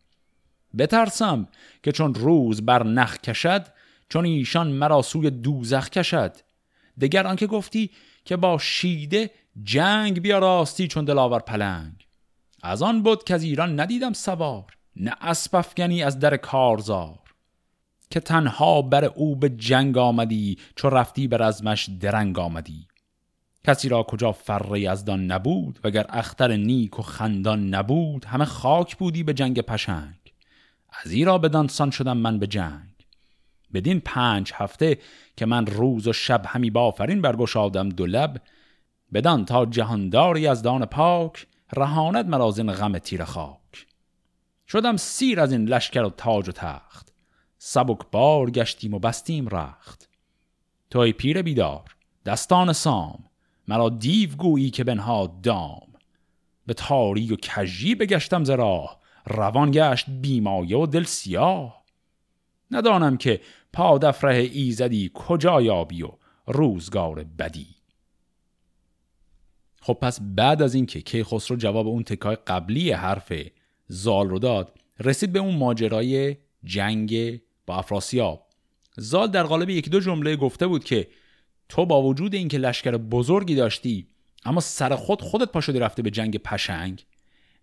بترسم 0.78 1.48
که 1.82 1.92
چون 1.92 2.14
روز 2.14 2.66
بر 2.66 2.82
نخ 2.82 3.18
کشد 3.18 3.66
چون 4.08 4.24
ایشان 4.24 4.66
مرا 4.66 5.02
سوی 5.02 5.30
دوزخ 5.30 5.90
کشد. 5.90 6.36
دگر 7.00 7.26
آنکه 7.26 7.46
گفتی 7.46 7.90
که 8.24 8.36
با 8.36 8.58
شیده 8.58 9.30
جنگ 9.62 10.22
بیا 10.22 10.38
راستی 10.38 10.88
چون 10.88 11.04
دلاور 11.04 11.40
پلنگ. 11.40 12.05
از 12.62 12.82
آن 12.82 13.02
بود 13.02 13.24
که 13.24 13.34
از 13.34 13.42
ایران 13.42 13.80
ندیدم 13.80 14.12
سوار 14.12 14.76
نه 14.96 15.14
اسپفگنی 15.20 16.02
از 16.02 16.18
در 16.18 16.36
کارزار. 16.36 17.18
که 18.10 18.20
تنها 18.20 18.82
بر 18.82 19.04
او 19.04 19.36
به 19.36 19.48
جنگ 19.48 19.98
آمدی 19.98 20.58
چو 20.76 20.90
رفتی 20.90 21.28
بر 21.28 21.42
ازمش 21.42 21.88
درنگ 22.00 22.38
آمدی. 22.38 22.88
کسی 23.64 23.88
را 23.88 24.02
کجا 24.02 24.32
فر 24.32 24.94
دان 25.06 25.26
نبود 25.26 25.78
وگر 25.84 26.06
اختر 26.08 26.56
نیک 26.56 26.98
و 26.98 27.02
خندان 27.02 27.68
نبود 27.68 28.24
همه 28.24 28.44
خاک 28.44 28.96
بودی 28.96 29.22
به 29.22 29.34
جنگ 29.34 29.60
پشنگ. 29.60 30.14
از 31.04 31.12
ایرا 31.12 31.38
بدان 31.38 31.68
سان 31.68 31.90
شدم 31.90 32.16
من 32.16 32.38
به 32.38 32.46
جنگ. 32.46 32.92
بدین 33.74 34.00
پنج 34.00 34.52
هفته 34.54 34.98
که 35.36 35.46
من 35.46 35.66
روز 35.66 36.06
و 36.06 36.12
شب 36.12 36.42
همی 36.46 36.70
بافرین 36.70 37.20
برگشادم 37.20 37.88
دو 37.88 38.06
لب 38.06 38.42
بدان 39.12 39.44
تا 39.44 39.66
جهانداری 39.66 40.46
از 40.46 40.62
دان 40.62 40.84
پاک 40.84 41.46
رهاند 41.72 42.28
مرا 42.28 42.54
این 42.56 42.72
غم 42.72 42.98
تیر 42.98 43.24
خاک. 43.24 43.86
شدم 44.68 44.96
سیر 44.96 45.40
از 45.40 45.52
این 45.52 45.64
لشکر 45.64 46.02
و 46.02 46.10
تاج 46.10 46.48
و 46.48 46.52
تخت. 46.52 47.12
سبک 47.58 47.98
بار 48.12 48.50
گشتیم 48.50 48.94
و 48.94 48.98
بستیم 48.98 49.48
رخت. 49.48 50.08
توی 50.90 51.12
پیر 51.12 51.42
بیدار 51.42 51.96
دستان 52.26 52.72
سام. 52.72 53.24
مرا 53.68 53.88
دیو 53.88 54.36
گویی 54.36 54.70
که 54.70 54.84
بنها 54.84 55.40
دام. 55.42 55.92
به 56.66 56.74
تاری 56.74 57.32
و 57.32 57.36
کجی 57.36 57.94
بگشتم 57.94 58.44
ز 58.44 58.50
روان 59.26 59.70
گشت 59.70 60.10
بیمایه 60.10 60.76
و 60.76 60.86
دل 60.86 61.04
سیاه. 61.04 61.84
ندانم 62.70 63.16
که 63.16 63.40
پادفره 63.72 64.36
ایزدی 64.36 65.10
کجا 65.14 65.62
یابی 65.62 66.02
و 66.02 66.10
روزگار 66.46 67.24
بدی. 67.24 67.75
خب 69.86 69.98
پس 70.02 70.18
بعد 70.22 70.62
از 70.62 70.74
اینکه 70.74 71.00
کیخسرو 71.00 71.56
جواب 71.56 71.86
اون 71.86 72.02
تکای 72.02 72.36
قبلی 72.46 72.92
حرف 72.92 73.32
زال 73.88 74.28
رو 74.28 74.38
داد 74.38 74.72
رسید 75.00 75.32
به 75.32 75.38
اون 75.38 75.56
ماجرای 75.56 76.36
جنگ 76.64 77.40
با 77.66 77.76
افراسیاب. 77.76 78.46
زال 78.96 79.30
در 79.30 79.42
قالب 79.42 79.70
یکی 79.70 79.90
دو 79.90 80.00
جمله 80.00 80.36
گفته 80.36 80.66
بود 80.66 80.84
که 80.84 81.08
تو 81.68 81.86
با 81.86 82.02
وجود 82.02 82.34
اینکه 82.34 82.58
لشکر 82.58 82.96
بزرگی 82.96 83.54
داشتی 83.54 84.06
اما 84.44 84.60
سر 84.60 84.96
خود 84.96 85.22
خودت 85.22 85.52
پا 85.52 85.60
شدی 85.60 85.78
رفته 85.78 86.02
به 86.02 86.10
جنگ 86.10 86.36
پشنگ 86.36 87.04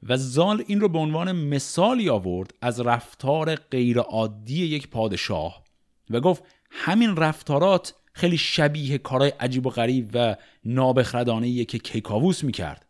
و 0.04 0.18
زال 0.18 0.64
این 0.68 0.82
رو 0.82 0.90
به 0.90 1.00
عنوان 1.00 1.32
مثالی 1.32 2.10
آورد 2.10 2.54
از 2.62 2.80
رفتار 2.80 3.56
غیرعادی 3.56 4.66
یک 4.66 4.90
پادشاه 4.90 5.64
و 6.10 6.20
گفت 6.20 6.44
همین 6.72 7.16
رفتارات 7.16 7.94
خیلی 8.14 8.38
شبیه 8.38 8.98
کارهای 8.98 9.34
عجیب 9.40 9.66
و 9.66 9.70
غریب 9.70 10.10
و 10.14 10.36
نابخردانه 10.66 11.66
که 11.66 11.78
کیکاووس 11.78 12.44
می‌کرد. 12.44 12.86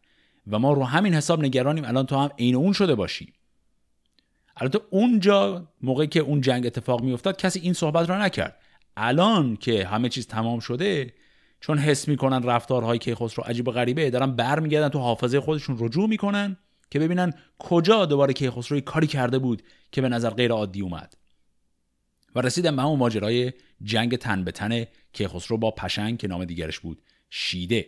و 0.51 0.59
ما 0.59 0.73
رو 0.73 0.83
همین 0.83 1.13
حساب 1.13 1.43
نگرانیم 1.43 1.85
الان 1.85 2.05
تو 2.05 2.17
هم 2.17 2.29
عین 2.39 2.55
اون 2.55 2.73
شده 2.73 2.95
باشی. 2.95 3.33
البته 4.57 4.79
اونجا 4.89 5.67
موقعی 5.81 6.07
که 6.07 6.19
اون 6.19 6.41
جنگ 6.41 6.65
اتفاق 6.65 7.01
میافتاد 7.01 7.37
کسی 7.37 7.59
این 7.59 7.73
صحبت 7.73 8.09
را 8.09 8.25
نکرد. 8.25 8.57
الان 8.97 9.55
که 9.55 9.85
همه 9.85 10.09
چیز 10.09 10.27
تمام 10.27 10.59
شده 10.59 11.13
چون 11.59 11.77
حس 11.77 12.07
می‌کنن 12.07 12.43
رفتارهای 12.43 12.97
کیخسرو 12.97 13.43
عجیب 13.43 13.67
و 13.67 13.71
غریبه 13.71 14.09
دارن 14.09 14.31
برمیگردن 14.31 14.89
تو 14.89 14.99
حافظه 14.99 15.39
خودشون 15.39 15.77
رجوع 15.79 16.09
می‌کنن 16.09 16.57
که 16.91 16.99
ببینن 16.99 17.33
کجا 17.59 18.05
دوباره 18.05 18.33
کیخسرو 18.33 18.79
کاری 18.79 19.07
کرده 19.07 19.39
بود 19.39 19.63
که 19.91 20.01
به 20.01 20.09
نظر 20.09 20.29
غیر 20.29 20.51
عادی 20.51 20.81
اومد. 20.81 21.13
و 22.35 22.41
رسیدن 22.41 22.75
به 22.75 22.81
همون 22.81 22.99
ماجرای 22.99 23.53
جنگ 23.83 24.15
تن 24.15 24.43
به 24.43 24.51
تن 24.51 24.85
کیخسرو 25.13 25.57
با 25.57 25.71
پشنگ 25.71 26.17
که 26.17 26.27
نام 26.27 26.45
دیگرش 26.45 26.79
بود 26.79 27.01
شیده. 27.29 27.87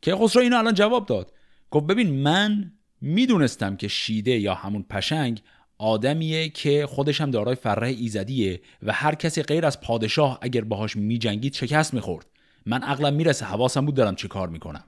کیخسرو 0.00 0.42
اینو 0.42 0.58
الان 0.58 0.74
جواب 0.74 1.06
داد. 1.06 1.32
گفت 1.70 1.86
ببین 1.86 2.10
من 2.10 2.72
می‌دونستم 3.00 3.76
که 3.76 3.88
شیده 3.88 4.38
یا 4.38 4.54
همون 4.54 4.82
پشنگ 4.82 5.42
آدمیه 5.78 6.48
که 6.48 6.86
خودش 6.86 7.20
هم 7.20 7.30
دارای 7.30 7.54
فره 7.54 7.88
ایزدیه 7.88 8.60
و 8.82 8.92
هر 8.92 9.14
کسی 9.14 9.42
غیر 9.42 9.66
از 9.66 9.80
پادشاه 9.80 10.38
اگر 10.42 10.60
باهاش 10.60 10.96
میجنگید 10.96 11.54
شکست 11.54 11.94
می‌خورد. 11.94 12.26
من 12.66 12.82
عقلم 12.82 13.14
می‌رسه 13.14 13.46
حواسم 13.46 13.86
بود 13.86 13.94
دارم 13.94 14.14
چه 14.14 14.28
کار 14.28 14.48
می‌کنم. 14.48 14.84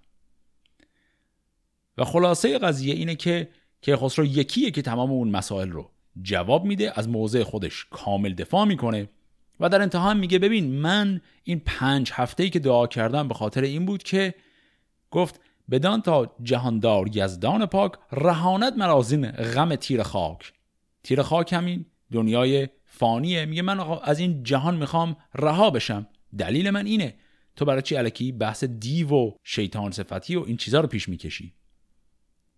و 1.99 2.04
خلاصه 2.04 2.58
قضیه 2.58 2.94
اینه 2.94 3.14
که 3.14 3.49
که 3.82 3.96
خسرو 3.96 4.25
یکیه 4.25 4.70
که 4.70 4.82
تمام 4.82 5.11
اون 5.11 5.30
مسائل 5.30 5.70
رو 5.70 5.90
جواب 6.23 6.64
میده 6.64 6.92
از 6.99 7.09
موضع 7.09 7.42
خودش 7.42 7.87
کامل 7.90 8.35
دفاع 8.35 8.64
می‌کنه 8.64 9.09
و 9.61 9.69
در 9.69 9.83
انتها 9.83 10.14
میگه 10.14 10.38
ببین 10.38 10.73
من 10.73 11.21
این 11.45 11.62
پنج 11.66 12.11
هفته 12.14 12.42
ای 12.42 12.50
که 12.50 12.59
دعا 12.59 12.87
کردم 12.87 13.28
به 13.28 13.35
خاطر 13.35 13.62
این 13.62 13.87
بود 13.87 14.02
که 14.02 14.35
گفت 15.11 15.40
بدان 15.71 16.02
تا 16.02 16.37
جهاندار 16.42 17.16
یزدان 17.16 17.66
پاک 17.66 17.92
رهانت 18.12 18.73
مرا 18.76 18.99
از 18.99 19.12
این 19.12 19.31
غم 19.31 19.76
تیر 19.76 20.02
خاک. 20.02 20.52
تیر 21.02 21.23
خاک 21.23 21.52
همین 21.52 21.87
دنیای 22.12 22.69
فانیه. 22.85 23.45
میگه 23.45 23.62
من 23.62 23.81
از 24.02 24.19
این 24.19 24.42
جهان 24.42 24.76
می‌خوام 24.76 25.16
رها 25.35 25.71
بشم. 25.71 26.07
دلیل 26.38 26.71
من 26.71 26.87
اینه 26.87 27.14
تو 27.57 27.64
برای 27.64 27.83
چی 27.83 27.95
علکی 27.95 28.33
بحث 28.33 28.64
دیو 28.64 29.11
و 29.11 29.31
شیطان 29.42 29.90
صفتی 29.90 30.37
و 30.37 30.45
این 30.47 30.57
چیزها 30.57 30.81
رو 30.81 30.88
پیش 30.88 31.09
می‌کشی؟ 31.09 31.54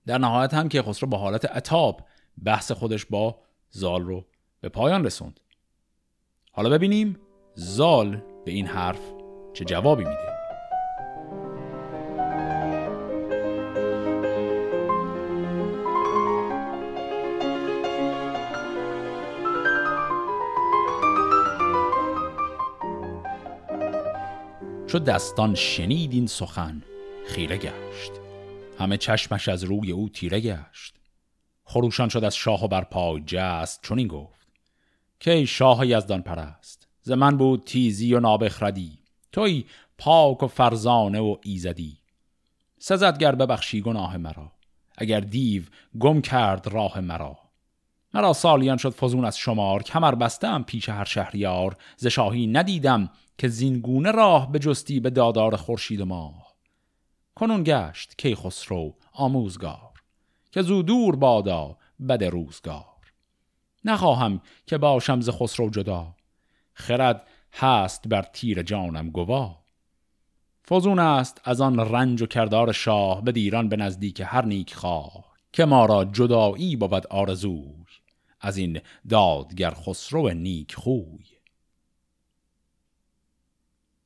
در 0.07 0.19
نهایت 0.19 0.55
هم 0.55 0.69
که 0.69 0.83
خسرو 0.83 1.09
با 1.09 1.19
حالت 1.19 1.45
عتاب 1.45 2.07
بحث 2.45 2.73
خودش 2.73 3.07
با 3.07 3.41
زال 3.77 4.03
رو 4.03 4.25
به 4.61 4.69
پایان 4.69 5.05
رسوند. 5.05 5.41
حالا 6.53 6.69
ببینیم 6.69 7.19
زال 7.55 8.23
به 8.45 8.51
این 8.51 8.67
حرف 8.67 9.01
چه 9.53 9.65
جوابی 9.65 10.05
میده. 10.05 10.35
چو 24.87 24.99
دستان 24.99 25.55
شنید 25.55 26.13
این 26.13 26.27
سخن 26.27 26.83
خیره 27.27 27.57
گشت. 27.57 28.13
همه 28.79 28.97
چشمش 28.97 29.49
از 29.49 29.65
روی 29.65 29.93
او 29.93 30.09
تیره 30.09 30.41
گشت. 30.41 30.95
خروشان 31.65 32.09
شد 32.09 32.25
از 32.25 32.37
شاه 32.37 32.65
و 32.65 32.69
بر 32.69 32.85
پای 32.85 33.23
جست 33.27 33.81
چون 33.83 33.99
این 33.99 34.09
گفت 34.09 34.47
که 35.21 35.45
شاه 35.45 35.87
یزدان 35.87 36.23
پرست؟ 36.23 36.89
ز 37.03 37.11
من 37.11 37.37
بود 37.37 37.65
تیزی 37.65 38.15
و 38.15 38.21
نابخردی 38.21 38.99
توی 39.33 39.65
پاک 39.99 40.43
و 40.43 40.47
فرزانه 40.47 41.21
و 41.21 41.37
ایزدی. 41.43 41.99
سزد 42.79 43.19
گر 43.19 43.35
ببخشی 43.35 43.81
گناه 43.81 44.17
مرا 44.17 44.53
اگر 44.99 45.21
دیو 45.21 45.63
گم 45.99 46.21
کرد 46.21 46.67
راه 46.67 47.01
مرا. 47.01 47.39
مرا 48.15 48.33
سالیان 48.33 48.77
شد 48.77 48.95
فزون 48.95 49.25
از 49.25 49.39
شمار 49.39 49.83
کمر 49.83 50.15
بستم 50.15 50.63
پیش 50.63 50.89
هر 50.89 51.05
شهریار. 51.05 51.77
ز 51.97 52.07
شاهی 52.07 52.47
ندیدم 52.47 53.11
که 53.39 53.49
زینگونه 53.49 54.11
راه 54.11 54.53
به 54.53 54.59
جستی 54.59 55.01
به 55.01 55.11
دادار 55.11 55.57
خورشید 55.57 56.01
و 56.01 56.35
کنون 57.35 57.63
گشت 57.65 58.15
کی 58.19 58.35
خسرو 58.35 58.95
آموزگار. 59.13 59.94
که 60.55 60.63
زودور 60.63 61.17
بادا 61.17 61.77
بد 62.09 62.25
روزگار. 62.25 63.13
نخواهم 63.85 64.41
که 64.67 64.79
باشم 64.79 65.21
ز 65.21 65.31
خسرو 65.31 65.71
جدا. 65.71 66.17
خرد 66.75 67.29
هست 67.53 68.09
بر 68.09 68.23
تیر 68.23 68.63
جانم 68.63 69.11
گوا 69.11 69.65
فزون 70.69 70.99
است 70.99 71.41
از 71.45 71.61
آن 71.61 71.81
رنج 71.81 72.23
و 72.23 72.27
کردار 72.27 72.73
شاه 72.73 73.25
به 73.25 73.33
دیران 73.33 73.69
به 73.69 73.77
نزدیک 73.77 74.23
هر 74.27 74.45
نیک 74.45 74.75
خواه. 74.75 75.35
که 75.53 75.65
ما 75.65 75.87
را 75.87 76.05
جدایی 76.05 76.77
بود 76.77 77.07
آرزوی. 77.07 77.85
از 78.41 78.57
این 78.57 78.81
دادگر 79.09 79.71
خسرو 79.71 80.29
نیک 80.29 80.75
خوی. 80.75 81.25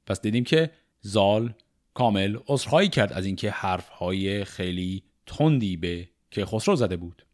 پس 0.06 0.20
دیدیم 0.20 0.44
که 0.44 0.70
زال 1.00 1.54
کامل 1.94 2.38
عذرخواهی 2.46 2.88
کرد 2.88 3.12
از 3.12 3.26
اینکه 3.26 3.50
حرفهای 3.50 4.44
خیلی 4.44 5.04
تندی 5.26 5.76
به 5.76 6.08
که 6.30 6.46
خسرو 6.46 6.76
زده 6.76 6.96
بود. 6.96 7.26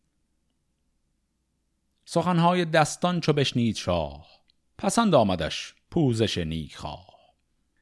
سخنهای 2.05 2.65
دستان 2.65 3.21
چو 3.21 3.33
بشنید 3.33 3.77
شاه 3.77 4.27
پسند 4.79 5.15
آمدش 5.15 5.75
پوزش 5.91 6.39
نیک 6.39 6.77
خواه 6.77 7.15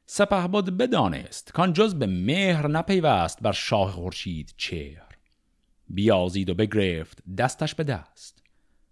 سپه 0.05 0.47
بود 0.47 0.77
بدانست 0.77 1.51
کان 1.51 1.73
جز 1.73 1.95
به 1.95 2.07
مهر 2.07 2.67
نپیوست 2.67 3.41
بر 3.41 3.51
شاه 3.51 3.91
خورشید 3.91 4.53
چهر. 4.57 5.17
بیازید 5.87 6.49
و 6.49 6.53
بگرفت 6.53 7.23
دستش 7.37 7.75
به 7.75 7.83
دست 7.83 8.43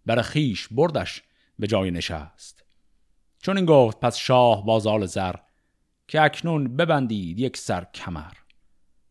بر 0.05 0.21
خیش 0.21 0.67
بردش 0.71 1.23
به 1.59 1.67
جای 1.67 1.91
نشست. 1.91 2.63
چون 3.41 3.57
این 3.57 3.65
گفت 3.65 3.99
پس 3.99 4.17
شاه 4.17 4.65
بازال 4.65 5.05
زر 5.05 5.35
که 6.07 6.21
اکنون 6.21 6.75
ببندید 6.77 7.39
یک 7.39 7.57
سر 7.57 7.87
کمر. 7.93 8.33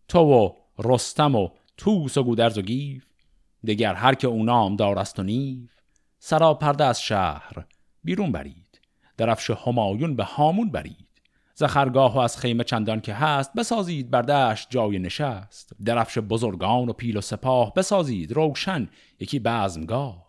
تو 0.09 0.19
و 0.19 0.53
رستم 0.79 1.35
و 1.35 1.49
توس 1.81 2.17
و 2.17 2.23
گودرز 2.23 2.59
و 2.59 2.63
گیف 2.63 3.07
دگر 3.67 3.95
هر 3.95 4.15
که 4.15 4.27
او 4.27 4.45
نام 4.45 4.77
دارست 4.77 5.19
و 5.19 5.23
نیف 5.23 5.71
سرا 6.19 6.55
پرده 6.55 6.85
از 6.85 7.03
شهر 7.03 7.67
بیرون 8.05 8.33
برید. 8.33 8.81
درفش 9.17 9.51
همایون 9.51 10.17
به 10.17 10.25
هامون 10.25 10.71
برید. 10.71 11.09
زخرگاه 11.55 12.15
و 12.15 12.19
از 12.19 12.39
خیمه 12.39 12.65
چندان 12.65 13.01
که 13.01 13.15
هست 13.15 13.53
بسازید 13.55 14.11
بر 14.11 14.23
دشت 14.23 14.71
جای 14.71 14.99
نشست. 14.99 15.73
درفش 15.85 16.19
بزرگان 16.19 16.89
و 16.89 16.93
پیل 16.93 17.17
و 17.17 17.21
سپاه 17.21 17.75
بسازید 17.75 18.33
روشن 18.33 18.89
یکی 19.21 19.39
بزمگاه. 19.39 20.27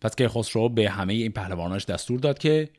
پس 0.00 0.14
که 0.14 0.28
خسرو 0.28 0.68
به 0.68 0.90
همه 0.90 1.12
این 1.14 1.32
پهلواناش 1.32 1.84
دستور 1.84 2.20
داد 2.20 2.38
که 2.38 2.70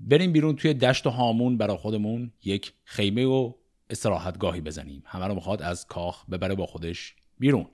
بریم 0.00 0.32
بیرون 0.32 0.56
توی 0.56 0.74
دشت 0.74 1.06
و 1.06 1.10
هامون 1.10 1.56
برای 1.56 1.76
خودمون 1.76 2.32
یک 2.44 2.72
خیمه 2.84 3.24
و 3.24 3.52
استراحتگاهی 3.90 4.60
بزنیم. 4.60 5.02
همه 5.06 5.26
رو 5.26 5.34
می‌خواد 5.34 5.62
از 5.62 5.86
کاخ 5.86 6.24
ببره 6.26 6.54
با 6.54 6.66
خودش 6.66 7.14
بیرون. 7.38 7.66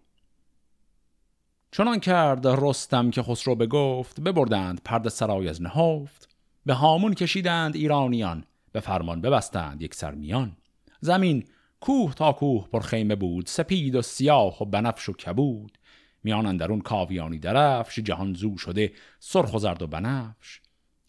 چنان 1.72 2.00
کرد 2.00 2.46
رستم 2.46 3.10
که 3.10 3.22
خسرو 3.22 3.54
بگفت 3.54 4.20
ببردند 4.20 4.80
پرد 4.84 5.08
سرای 5.08 5.48
از 5.48 5.62
نهافت 5.62 6.28
به 6.66 6.74
هامون 6.74 7.14
کشیدند 7.14 7.76
ایرانیان 7.76 8.44
به 8.72 8.80
فرمان 8.80 9.20
ببستند 9.20 9.82
یک 9.82 9.94
سرمیان. 9.94 10.56
زمین 11.00 11.44
کوه 11.80 12.14
تا 12.14 12.32
کوه 12.32 12.68
پر 12.68 12.80
خیمه 12.80 13.14
بود 13.14 13.46
سپید 13.46 13.94
و 13.94 14.02
سیاه 14.02 14.62
و 14.62 14.64
بنفش 14.64 15.08
و 15.08 15.12
کبود. 15.12 15.78
میان 16.22 16.46
اندرون 16.46 16.80
کاویانی 16.80 17.38
درفش 17.38 17.98
جهان 17.98 18.34
زو 18.34 18.58
شده 18.58 18.92
سرخ 19.18 19.54
و 19.54 19.58
زرد 19.58 19.82
و 19.82 19.86
بنفش. 19.86 20.60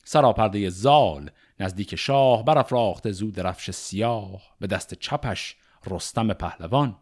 سراپرده 0.04 0.70
زال 0.70 1.30
نزدیک 1.60 1.96
شاه 1.96 2.46
برافراخته 2.46 3.12
زود 3.12 3.34
درفش 3.34 3.72
سیاه 3.72 4.56
به 4.60 4.68
دست 4.68 4.94
چپش 4.94 5.56
رستم 5.88 6.34
پهلوان. 6.34 6.98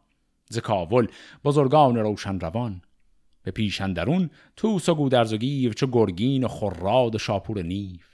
ز 0.50 0.58
کاول 0.58 1.08
بزرگان 1.44 1.96
روشن 1.96 2.40
روان. 2.40 2.82
به 3.44 3.52
پیشندرون 3.52 4.30
توس 4.56 4.90
و 4.90 4.96
گودرز 4.96 5.34
و 5.34 5.38
گیو 5.38 5.74
چو 5.74 5.88
گرگین 5.88 6.44
و 6.44 6.48
خراد 6.48 7.16
و 7.16 7.18
شاپور 7.18 7.62
نیف 7.62 8.06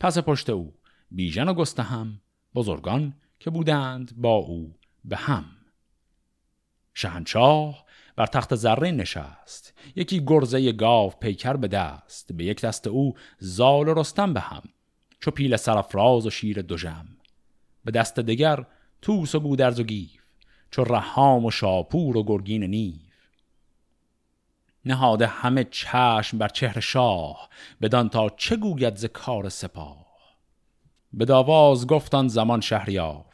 پس 0.00 0.18
پشت 0.18 0.50
او 0.50 0.74
بیژن 1.10 1.48
و 1.48 1.54
گسته 1.54 1.82
هم 1.82 2.20
بزرگان 2.54 3.14
که 3.40 3.50
بودند 3.50 4.12
با 4.16 4.34
او 4.34 4.76
به 5.04 5.16
هم. 5.16 5.44
شهنشاه 6.94 7.84
بر 8.16 8.26
تخت 8.26 8.54
زرین 8.54 8.96
نشست. 8.96 9.74
یکی 9.96 10.24
گرزه 10.26 10.72
گاو 10.72 11.10
پیکر 11.10 11.56
به 11.56 11.68
دست 11.68 12.32
به 12.32 12.44
یک 12.44 12.60
دست 12.60 12.86
او 12.86 13.14
زال 13.38 13.88
رستم 13.88 14.32
به 14.32 14.40
هم. 14.40 14.62
چو 15.20 15.30
پیل 15.30 15.56
سرفراز 15.56 16.26
و 16.26 16.30
شیر 16.30 16.62
دوژم 16.62 17.06
به 17.84 17.90
دست 17.90 18.20
دگر 18.20 18.66
توس 19.02 19.34
و 19.34 19.40
گودرز 19.40 19.80
و 19.80 19.82
گیف 19.82 20.22
چو 20.70 20.84
رهام 20.84 21.44
و 21.44 21.50
شاپور 21.50 22.16
و 22.16 22.22
گرگین 22.22 22.64
نیف 22.64 23.06
نهاده 24.84 25.26
همه 25.26 25.64
چشم 25.64 26.38
بر 26.38 26.48
چهر 26.48 26.80
شاه 26.80 27.48
بدان 27.80 28.08
تا 28.08 28.28
چه 28.36 28.56
گوید 28.56 28.96
ز 28.96 29.04
کار 29.04 29.48
سپاه. 29.48 30.06
به 31.12 31.24
داواز 31.24 31.86
گفتان 31.86 32.28
زمان 32.28 32.60
شهریار 32.60 33.24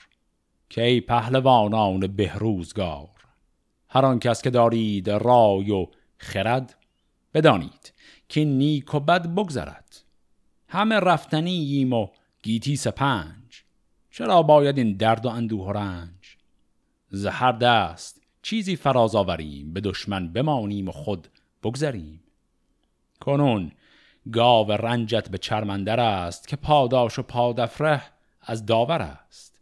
که 0.70 0.82
ای 0.82 1.00
پهلوانان 1.00 2.06
بهروزگار 2.06 3.08
هر 3.88 4.04
آن 4.04 4.18
کس 4.18 4.42
که 4.42 4.50
دارید 4.50 5.10
رای 5.10 5.70
و 5.70 5.86
خرد 6.18 6.74
بدانید 7.34 7.92
که 8.28 8.44
نیک 8.44 8.94
و 8.94 9.00
بد 9.00 9.34
بگذرد. 9.34 10.01
همه 10.72 11.00
رفتنی 11.00 11.50
ایم 11.50 11.92
و 11.92 12.08
گیتی 12.42 12.76
سپنج. 12.76 13.62
چرا 14.10 14.42
باید 14.42 14.78
این 14.78 14.96
درد 14.96 15.26
و 15.26 15.28
اندوه 15.28 15.66
و 15.66 15.72
رنج؟ 15.72 16.36
زهر 17.10 17.52
دست 17.52 18.20
چیزی 18.42 18.76
فراز 18.76 19.14
آوریم 19.14 19.72
به 19.72 19.80
دشمن 19.80 20.32
بمانیم 20.32 20.88
و 20.88 20.92
خود 20.92 21.28
بگذریم. 21.62 22.20
کنون 23.20 23.72
گاو 24.32 24.72
رنجت 24.72 25.28
به 25.28 25.38
چرمندر 25.38 26.00
است 26.00 26.48
که 26.48 26.56
پاداش 26.56 27.18
و 27.18 27.22
پادفره 27.22 28.02
از 28.40 28.66
داور 28.66 29.02
است. 29.02 29.60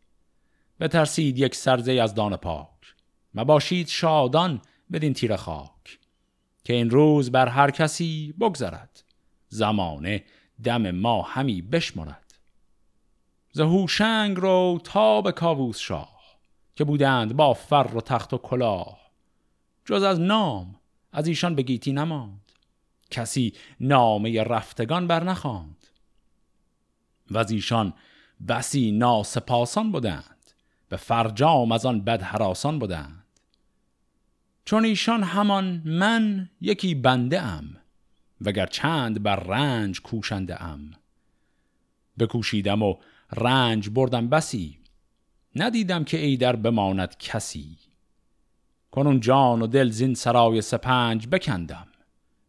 بترسید 0.80 1.38
یک 1.38 1.54
سرزه 1.54 1.92
از 1.92 2.14
دان 2.14 2.36
پاک. 2.36 2.94
مباشید 3.34 3.88
شادان 3.88 4.62
بدین 4.92 5.12
تیر 5.12 5.36
خاک. 5.36 5.98
که 6.64 6.72
این 6.72 6.90
روز 6.90 7.32
بر 7.32 7.48
هر 7.48 7.70
کسی 7.70 8.34
بگذرد. 8.40 9.02
زمانه 9.48 10.24
دم 10.64 10.90
ما 10.90 11.22
همی 11.22 11.62
بشمرد. 11.62 12.34
زهوشنگ 13.52 14.36
رو 14.36 14.80
تا 14.84 15.22
به 15.22 15.32
کاووس 15.32 15.78
شاه 15.78 16.20
که 16.76 16.84
بودند 16.84 17.36
با 17.36 17.54
فر 17.54 17.90
و 17.94 18.00
تخت 18.00 18.34
و 18.34 18.38
کلاه. 18.38 18.98
جز 19.84 20.02
از 20.02 20.20
نام 20.20 20.74
از 21.12 21.26
ایشان 21.26 21.54
به 21.54 21.62
گیتی 21.62 21.92
نماند. 21.92 22.52
کسی 23.10 23.52
نامه 23.80 24.42
رفتگان 24.42 25.06
بر 25.06 25.24
نخواند. 25.24 25.86
و 27.30 27.38
از 27.38 27.50
ایشان 27.50 27.92
بسی 28.48 28.92
ناسپاسان 28.92 29.92
بودند 29.92 30.50
به 30.88 30.96
فرجام 30.96 31.72
از 31.72 31.86
آن 31.86 32.00
بد 32.00 32.22
حراسان 32.22 32.78
بودند. 32.78 33.24
چون 34.64 34.84
ایشان 34.84 35.22
همان 35.22 35.82
من 35.84 36.50
یکی 36.60 36.94
بنده 36.94 37.40
ام. 37.40 37.76
وگر 38.40 38.66
چند 38.66 39.22
بر 39.22 39.36
رنج 39.36 40.00
کوشنده 40.00 40.62
ام. 40.62 40.90
بکوشیدم 42.18 42.82
و 42.82 42.96
رنج 43.32 43.90
بردم 43.90 44.28
بسی 44.28 44.78
ندیدم 45.56 46.04
که 46.04 46.16
ای 46.16 46.36
در 46.36 46.56
بماند 46.56 47.18
کسی. 47.18 47.78
کنون 48.90 49.20
جان 49.20 49.62
و 49.62 49.66
دل 49.66 49.90
زین 49.90 50.14
سرای 50.14 50.60
سپنج 50.60 51.26
بکندم 51.26 51.88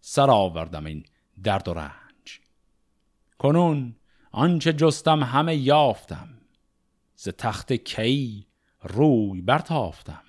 سر 0.01 0.31
آوردم 0.31 0.85
این 0.85 1.03
درد 1.43 1.67
و 1.67 1.73
رنج. 1.73 2.39
کنون 3.37 3.95
آنچه 4.31 4.73
جستم 4.73 5.23
همه 5.23 5.55
یافتم 5.55 6.29
ز 7.15 7.29
تخت 7.29 7.73
کی 7.73 8.47
روی 8.83 9.41
برتافتم. 9.41 10.23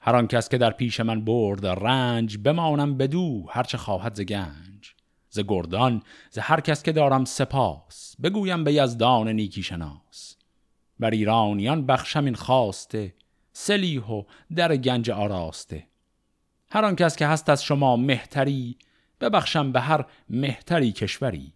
هر 0.00 0.16
آن 0.16 0.26
کس 0.26 0.48
که 0.48 0.58
در 0.58 0.70
پیش 0.70 1.00
من 1.00 1.24
برد 1.24 1.66
رنج 1.66 2.38
بمانم 2.38 2.96
بدو 2.96 3.46
هرچه 3.50 3.78
خواهد 3.78 4.14
ز 4.14 4.20
گنج. 4.20 4.94
ز 5.30 5.40
گردان 5.48 6.02
ز 6.30 6.38
هر 6.38 6.60
کس 6.60 6.82
که 6.82 6.92
دارم 6.92 7.24
سپاس 7.24 8.16
بگویم 8.22 8.64
به 8.64 8.72
یزدان 8.72 9.28
نیکی 9.28 9.62
شناس. 9.62 10.36
بر 11.00 11.10
ایرانیان 11.10 11.86
بخشم 11.86 12.24
این 12.24 12.34
خواسته 12.34 13.14
سلیح 13.52 14.04
و 14.04 14.22
در 14.54 14.76
گنج 14.76 15.10
آراسته. 15.10 15.86
هر 16.70 16.84
آن 16.84 16.96
کس 16.96 17.16
که 17.16 17.26
هست 17.26 17.48
از 17.48 17.64
شما 17.64 17.96
مهتری 17.96 18.76
ببخشم 19.20 19.72
به 19.72 19.80
هر 19.80 20.04
مهتری 20.30 20.92
کشوری. 20.92 21.52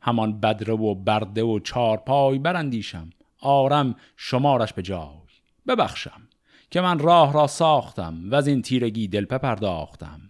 همان 0.00 0.40
بدره 0.40 0.74
و 0.74 0.94
برده 0.94 1.42
و 1.42 1.58
چارپای 1.58 2.38
برندیشم 2.38 3.10
آرم 3.40 3.94
شمارش 4.16 4.72
به 4.72 4.82
جای. 4.82 5.28
ببخشم. 5.66 6.27
که 6.70 6.80
من 6.80 6.98
راه 6.98 7.32
را 7.32 7.46
ساختم 7.46 8.30
و 8.30 8.34
از 8.34 8.46
این 8.46 8.62
تیرگی 8.62 9.08
دل 9.08 9.24
پرداختم. 9.24 10.20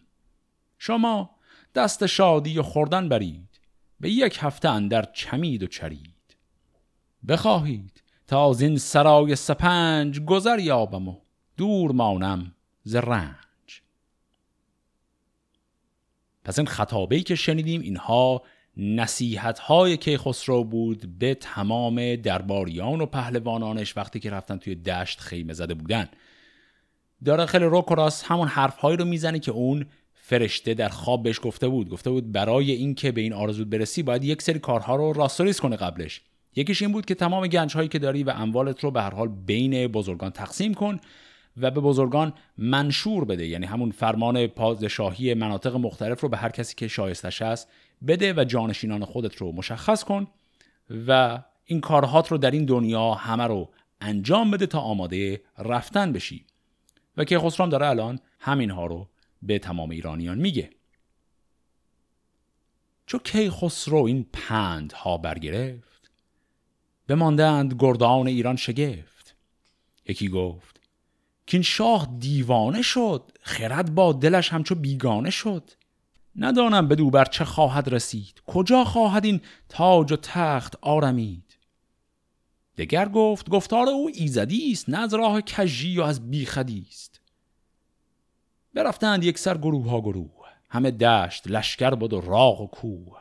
شما 0.78 1.30
دست 1.74 2.06
شادی 2.06 2.58
و 2.58 2.62
خوردن 2.62 3.08
برید 3.08 3.60
به 4.00 4.10
یک 4.10 4.38
هفته 4.40 4.68
اندر 4.68 5.08
چمید 5.12 5.62
و 5.62 5.66
چرید. 5.66 6.36
بخواهید 7.28 8.02
تا 8.26 8.50
از 8.50 8.60
این 8.60 8.76
سرای 8.76 9.36
سپنج 9.36 10.20
گذر 10.20 10.58
یابم 10.58 11.08
و 11.08 11.16
دور 11.56 11.92
مانم 11.92 12.54
ز 12.84 12.96
رنج. 12.96 13.82
پس 16.44 16.58
این 16.58 16.68
خطابهی 16.68 17.22
که 17.22 17.34
شنیدیم 17.34 17.80
اینها 17.80 18.42
نصیحت 18.76 19.58
های 19.58 19.96
کیخسرو 19.96 20.64
بود 20.64 21.18
به 21.18 21.34
تمام 21.34 22.16
درباریان 22.16 23.00
و 23.00 23.06
پهلوانانش 23.06 23.96
وقتی 23.96 24.20
که 24.20 24.30
رفتن 24.30 24.56
توی 24.56 24.74
دشت 24.74 25.20
خیمه 25.20 25.52
زده 25.52 25.74
بودن. 25.74 26.08
داره 27.24 27.46
خیلی 27.46 27.64
روکراس 27.64 28.24
همون 28.24 28.48
حرفهایی 28.48 28.96
رو 28.96 29.04
می‌زنه 29.04 29.38
که 29.38 29.50
اون 29.50 29.86
فرشته 30.14 30.74
در 30.74 30.88
خواب 30.88 31.22
بهش 31.22 31.40
گفته 31.42 31.68
بود. 31.68 31.88
گفته 31.88 32.10
بود 32.10 32.32
برای 32.32 32.72
اینکه 32.72 33.12
به 33.12 33.20
این 33.20 33.32
آرزو 33.32 33.64
برسی 33.64 34.02
باید 34.02 34.24
یک 34.24 34.42
سری 34.42 34.58
کارها 34.58 34.96
رو 34.96 35.12
راستوریز 35.12 35.60
کنه 35.60 35.76
قبلش. 35.76 36.20
یکیش 36.56 36.82
این 36.82 36.92
بود 36.92 37.06
که 37.06 37.14
تمام 37.14 37.46
گنج 37.46 37.74
هایی 37.74 37.88
که 37.88 37.98
داری 37.98 38.24
و 38.24 38.30
اموالت 38.30 38.84
رو 38.84 38.90
به 38.90 39.02
هر 39.02 39.14
حال 39.14 39.28
بین 39.28 39.86
بزرگان 39.86 40.30
تقسیم 40.30 40.74
کن 40.74 41.00
و 41.56 41.70
به 41.70 41.80
بزرگان 41.80 42.32
منشور 42.58 43.24
بده. 43.24 43.46
یعنی 43.46 43.66
همون 43.66 43.90
فرمان 43.90 44.46
پادشاهی 44.46 45.34
مناطق 45.34 45.76
مختلف 45.76 46.20
رو 46.20 46.28
به 46.28 46.36
هر 46.36 46.48
کسی 46.48 46.74
که 46.74 46.88
شایستش 46.88 47.42
است 47.42 47.68
بده 48.06 48.32
و 48.32 48.44
جانشینان 48.44 49.04
خودت 49.04 49.36
رو 49.36 49.52
مشخص 49.52 50.04
کن 50.04 50.26
و 51.06 51.38
این 51.64 51.80
کارهات 51.80 52.28
رو 52.28 52.38
در 52.38 52.50
این 52.50 52.64
دنیا 52.64 53.14
همه 53.14 53.46
رو 53.46 53.68
انجام 54.00 54.50
بده 54.50 54.66
تا 54.66 54.80
آماده 54.80 55.40
رفتن 55.58 56.12
بشی. 56.12 56.44
و 57.18 57.24
که 57.24 57.38
خسرام 57.38 57.68
داره 57.68 57.86
الان 57.86 58.20
همین 58.40 58.70
ها 58.70 58.86
رو 58.86 59.08
به 59.42 59.58
تمام 59.58 59.90
ایرانیان 59.90 60.38
میگه. 60.38 60.70
چو 63.06 63.18
کی 63.18 63.50
خسرو 63.50 64.04
این 64.04 64.26
پند 64.32 64.92
ها 64.92 65.18
برگرفت؟ 65.18 66.10
بماندند 67.08 67.74
گردان 67.78 68.26
ایران 68.26 68.56
شگفت. 68.56 69.36
یکی 70.06 70.28
گفت 70.28 70.80
که 71.46 71.56
این 71.56 71.62
شاه 71.62 72.08
دیوانه 72.18 72.82
شد 72.82 73.32
خرد 73.42 73.94
با 73.94 74.12
دلش 74.12 74.52
همچو 74.52 74.74
بیگانه 74.74 75.30
شد. 75.30 75.70
ندانم 76.36 76.88
بدو 76.88 77.10
بر 77.10 77.24
چه 77.24 77.44
خواهد 77.44 77.88
رسید 77.88 78.42
کجا 78.46 78.84
خواهد 78.84 79.24
این 79.24 79.40
تاج 79.68 80.12
و 80.12 80.16
تخت 80.16 80.76
آرمید؟ 80.80 81.57
دگر 82.78 83.08
گفت 83.08 83.50
گفتار 83.50 83.88
او 83.88 84.10
ایزدی 84.14 84.72
است 84.72 84.88
نه 84.88 84.98
از 84.98 85.14
راه 85.14 85.40
کژی 85.40 85.98
و 85.98 86.02
از 86.02 86.30
بیخدی 86.30 86.86
است. 86.90 87.20
برفتند 88.74 89.24
یک 89.24 89.38
سر 89.38 89.58
گروه 89.58 89.90
ها 89.90 90.00
گروه 90.00 90.46
همه 90.70 90.90
دشت 90.90 91.48
لشکر 91.48 91.90
بود 91.90 92.12
و 92.12 92.20
راغ 92.20 92.60
و 92.60 92.66
کوه. 92.66 93.18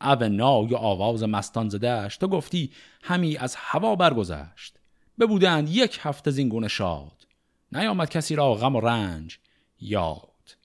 او 0.00 0.28
نای 0.28 0.74
آواز 0.74 1.22
مستان 1.22 1.68
زدشت 1.68 2.20
تو 2.20 2.28
گفتی 2.28 2.72
همی 3.02 3.36
از 3.36 3.54
هوا 3.58 3.96
برگذشت. 3.96 4.78
ببودند 5.20 5.68
یک 5.68 5.98
هفته 6.02 6.30
زینگونه 6.30 6.68
شاد 6.68 7.26
نیامد 7.72 8.10
کسی 8.10 8.36
را 8.36 8.54
غم 8.54 8.76
و 8.76 8.80
رنج 8.80 9.38
یاد. 9.80 10.56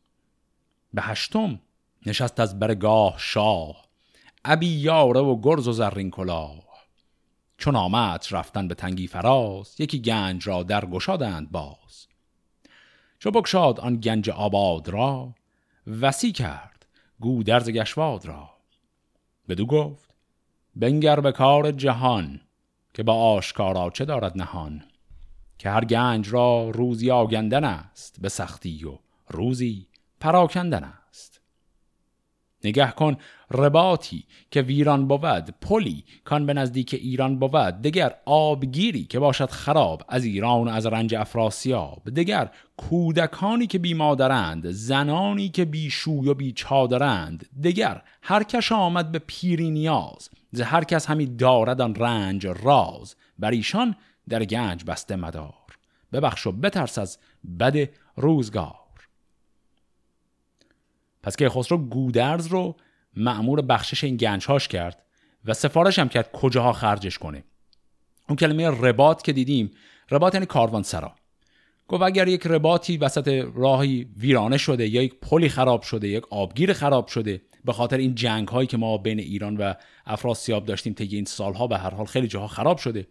به 0.93 1.01
هشتم 1.01 1.59
نشست 2.05 2.39
از 2.39 2.59
برگاه 2.59 3.15
شاه 3.17 3.85
ابی 4.45 4.67
یاره 4.67 5.19
و 5.19 5.41
گرز 5.41 5.67
و 5.67 5.71
زرین 5.71 6.11
کلاه. 6.11 6.72
چون 7.63 7.75
آمد 7.75 8.25
رفتن 8.31 8.67
به 8.67 8.75
تنگی 8.75 9.07
فراز 9.07 9.75
یکی 9.79 10.01
گنج 10.01 10.47
را 10.47 10.63
در 10.63 10.85
گشادند 10.85 11.51
باز. 11.51 12.07
چو 13.19 13.31
بکشاد 13.31 13.79
آن 13.79 13.95
گنج 13.95 14.29
آباد 14.29 14.89
را 14.89 15.33
وسی 15.87 16.31
کرد 16.31 16.85
گودرز 17.19 17.69
گشواد 17.69 18.25
را. 18.25 18.49
بدو 19.49 19.65
گفت 19.65 20.09
بنگر 20.75 21.19
به 21.19 21.31
کار 21.31 21.71
جهان 21.71 22.41
که 22.93 23.03
با 23.03 23.13
آشکارا 23.13 23.89
چه 23.89 24.05
دارد 24.05 24.37
نهان؟ 24.37 24.83
که 25.57 25.69
هر 25.69 25.85
گنج 25.85 26.29
را 26.29 26.69
روزی 26.69 27.11
آگندن 27.11 27.63
است 27.63 28.21
به 28.21 28.29
سختی 28.29 28.85
و 28.85 28.97
روزی 29.27 29.87
پراکندن 30.19 30.83
است. 30.83 31.02
نگه 32.63 32.91
کن 32.91 33.17
رباتی 33.51 34.23
که 34.51 34.61
ویران 34.61 35.07
بود 35.07 35.55
پلی 35.61 36.03
کان 36.25 36.45
به 36.45 36.53
نزدیک 36.53 36.93
ایران 36.93 37.39
بود. 37.39 37.81
دگر 37.81 38.15
آبگیری 38.25 39.03
که 39.03 39.19
باشد 39.19 39.49
خراب 39.49 40.03
از 40.09 40.25
ایران 40.25 40.67
و 40.67 40.71
از 40.71 40.85
رنج 40.85 41.15
افراسیاب. 41.15 42.09
دگر 42.15 42.49
کودکانی 42.77 43.67
که 43.67 43.79
بی 43.79 43.93
مادرند 43.93 44.71
زنانی 44.71 45.49
که 45.49 45.65
بی 45.65 45.89
شوی 45.89 46.29
و 46.29 46.33
بی 46.33 46.51
چادرند. 46.51 47.49
دگر 47.63 48.01
هر 48.21 48.43
کش 48.43 48.71
آمد 48.71 49.11
به 49.11 49.19
پیری 49.19 49.69
نیاز 49.69 50.29
ز 50.51 50.61
هر 50.61 50.83
کس 50.83 51.05
همی 51.05 51.25
دارد 51.25 51.81
رنج 52.03 52.47
راز. 52.47 53.15
بر 53.39 53.51
ایشان 53.51 53.95
در 54.29 54.45
گنج 54.45 54.83
بسته 54.83 55.15
مدار. 55.15 55.53
ببخش 56.13 56.47
و 56.47 56.51
بترس 56.51 56.97
از 56.97 57.17
بد 57.59 57.89
روزگار. 58.15 58.82
پس 61.23 61.35
که 61.35 61.49
خسرو 61.49 61.77
گودرز 61.77 62.47
رو 62.47 62.75
معمور 63.15 63.61
بخشش 63.61 64.03
این 64.03 64.17
گنجهاش 64.17 64.67
کرد 64.67 65.03
و 65.45 65.53
سفارش 65.53 65.99
هم 65.99 66.09
کرد 66.09 66.31
کجاها 66.31 66.73
خرجش 66.73 67.17
کنه. 67.17 67.43
اون 68.29 68.35
کلمه 68.35 68.69
رباط 68.69 69.21
که 69.21 69.33
دیدیم 69.33 69.71
رباط 70.11 70.33
یعنی 70.33 70.45
کاروان 70.45 70.83
سرا. 70.83 71.15
گفت 71.87 72.03
اگر 72.03 72.27
یک 72.27 72.47
رباطی 72.47 72.97
وسط 72.97 73.45
راهی 73.55 74.07
ویرانه 74.17 74.57
شده 74.57 74.87
یا 74.87 75.01
یک 75.01 75.15
پلی 75.21 75.49
خراب 75.49 75.81
شده 75.81 76.07
یک 76.07 76.23
آبگیر 76.29 76.73
خراب 76.73 77.07
شده 77.07 77.41
به 77.65 77.73
خاطر 77.73 77.97
این 77.97 78.15
جنگ 78.15 78.47
هایی 78.47 78.67
که 78.67 78.77
ما 78.77 78.97
بین 78.97 79.19
ایران 79.19 79.57
و 79.57 79.73
افراسیاب 80.05 80.65
داشتیم 80.65 80.93
طی 80.93 81.15
این 81.15 81.25
سالها 81.25 81.67
به 81.67 81.77
هر 81.77 81.89
حال 81.89 82.05
خیلی 82.05 82.27
جاها 82.27 82.47
خراب 82.47 82.77
شده 82.77 83.07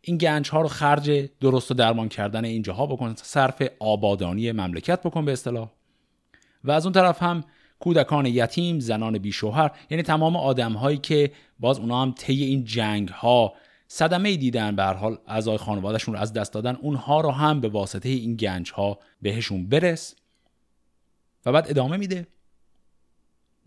این 0.00 0.16
گنج 0.16 0.50
ها 0.50 0.60
رو 0.60 0.68
خرج 0.68 1.30
درست 1.40 1.70
و 1.70 1.74
درمان 1.74 2.08
کردن 2.08 2.44
این 2.44 2.62
جاها 2.62 2.86
بکن 2.86 3.14
صرف 3.16 3.62
آبادانی 3.80 4.52
مملکت 4.52 5.02
بکن 5.02 5.24
به 5.24 5.32
اصطلاح. 5.32 5.70
و 6.64 6.70
از 6.70 6.86
اون 6.86 6.92
طرف 6.92 7.22
هم 7.22 7.44
کودکان 7.78 8.26
یتیم 8.26 8.80
زنان 8.80 9.18
بیشوهر 9.18 9.70
یعنی 9.90 10.02
تمام 10.02 10.36
آدم 10.36 10.72
هایی 10.72 10.98
که 10.98 11.32
باز 11.60 11.78
اونا 11.78 12.02
هم 12.02 12.12
طی 12.12 12.44
این 12.44 12.64
جنگ 12.64 13.08
ها 13.08 13.52
صدمه 13.88 14.36
دیدن 14.36 14.76
به 14.76 14.82
هر 14.82 14.94
حال 14.94 15.18
اعضای 15.26 15.56
خانوادهشون 15.56 16.14
رو 16.14 16.20
از 16.20 16.32
دست 16.32 16.52
دادن 16.52 16.76
اونها 16.76 17.20
رو 17.20 17.30
هم 17.30 17.60
به 17.60 17.68
واسطه 17.68 18.08
این 18.08 18.36
گنج 18.36 18.72
ها 18.72 18.98
بهشون 19.22 19.66
برس 19.66 20.14
و 21.46 21.52
بعد 21.52 21.70
ادامه 21.70 21.96
میده. 21.96 22.26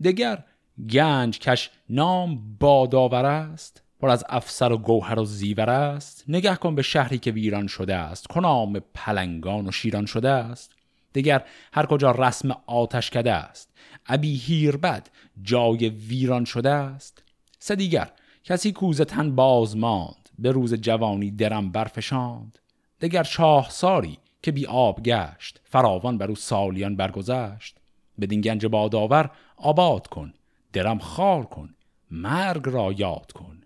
دگر 0.04 0.44
گنج 0.90 1.38
کش 1.38 1.70
نام 1.90 2.56
باداور 2.58 3.24
است 3.24 3.82
پر 4.00 4.08
از 4.08 4.24
افسر 4.28 4.72
و 4.72 4.78
گوهر 4.78 5.18
و 5.18 5.24
زیور 5.24 5.70
است. 5.70 6.24
نگه 6.28 6.56
کن 6.56 6.74
به 6.74 6.82
شهری 6.82 7.18
که 7.18 7.30
ویران 7.30 7.66
شده 7.66 7.94
است 7.94 8.26
کنام 8.26 8.80
پلنگان 8.94 9.68
و 9.68 9.72
شیران 9.72 10.06
شده 10.06 10.28
است. 10.28 10.75
دیگر 11.16 11.44
هر 11.72 11.86
کجا 11.86 12.10
رسم 12.10 12.56
آتش 12.66 13.10
کده 13.10 13.32
است 13.32 13.70
ابی 14.06 14.36
هیربد 14.36 15.08
جای 15.42 15.88
ویران 15.88 16.44
شده 16.44 16.70
است. 16.70 17.22
سه 17.58 17.76
دیگر 17.76 18.10
کسی 18.44 18.72
کوزه 18.72 19.04
تن 19.04 19.34
باز 19.34 19.76
ماند 19.76 20.28
به 20.38 20.50
روز 20.50 20.74
جوانی 20.74 21.30
درم 21.30 21.72
برفشاند. 21.72 22.58
دگر 23.00 23.22
شاه 23.22 23.70
ساری 23.70 24.18
که 24.42 24.52
بی 24.52 24.66
آب 24.66 25.02
گشت 25.02 25.60
فراوان 25.64 26.18
بر 26.18 26.28
او 26.28 26.34
سالیان 26.34 26.96
برگذشت. 26.96 27.76
بدین 28.20 28.40
گنج 28.40 28.66
بادآور 28.66 29.30
آباد 29.56 30.06
کن 30.06 30.34
درم 30.72 30.98
خار 30.98 31.44
کن 31.44 31.74
مرگ 32.10 32.62
را 32.68 32.92
یاد 32.92 33.32
کن. 33.32 33.62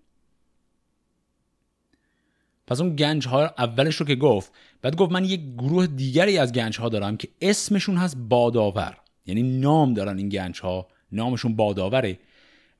پس 2.66 2.80
اون 2.80 2.96
گنج 2.96 3.28
ها 3.28 3.54
اولش 3.58 3.96
رو 3.96 4.06
که 4.06 4.14
گفت 4.14 4.52
بعد 4.82 4.96
گفت 4.96 5.12
من 5.12 5.24
یک 5.24 5.40
گروه 5.58 5.86
دیگری 5.86 6.38
از 6.38 6.52
گنج 6.52 6.78
ها 6.78 6.88
دارم 6.88 7.16
که 7.16 7.28
اسمشون 7.40 7.96
هست 7.96 8.16
بادآور. 8.16 8.96
یعنی 9.26 9.42
نام 9.42 9.94
دارن 9.94 10.18
این 10.18 10.28
گنج 10.28 10.60
ها 10.60 10.88
نامشون 11.12 11.56
بادآوره. 11.56 12.18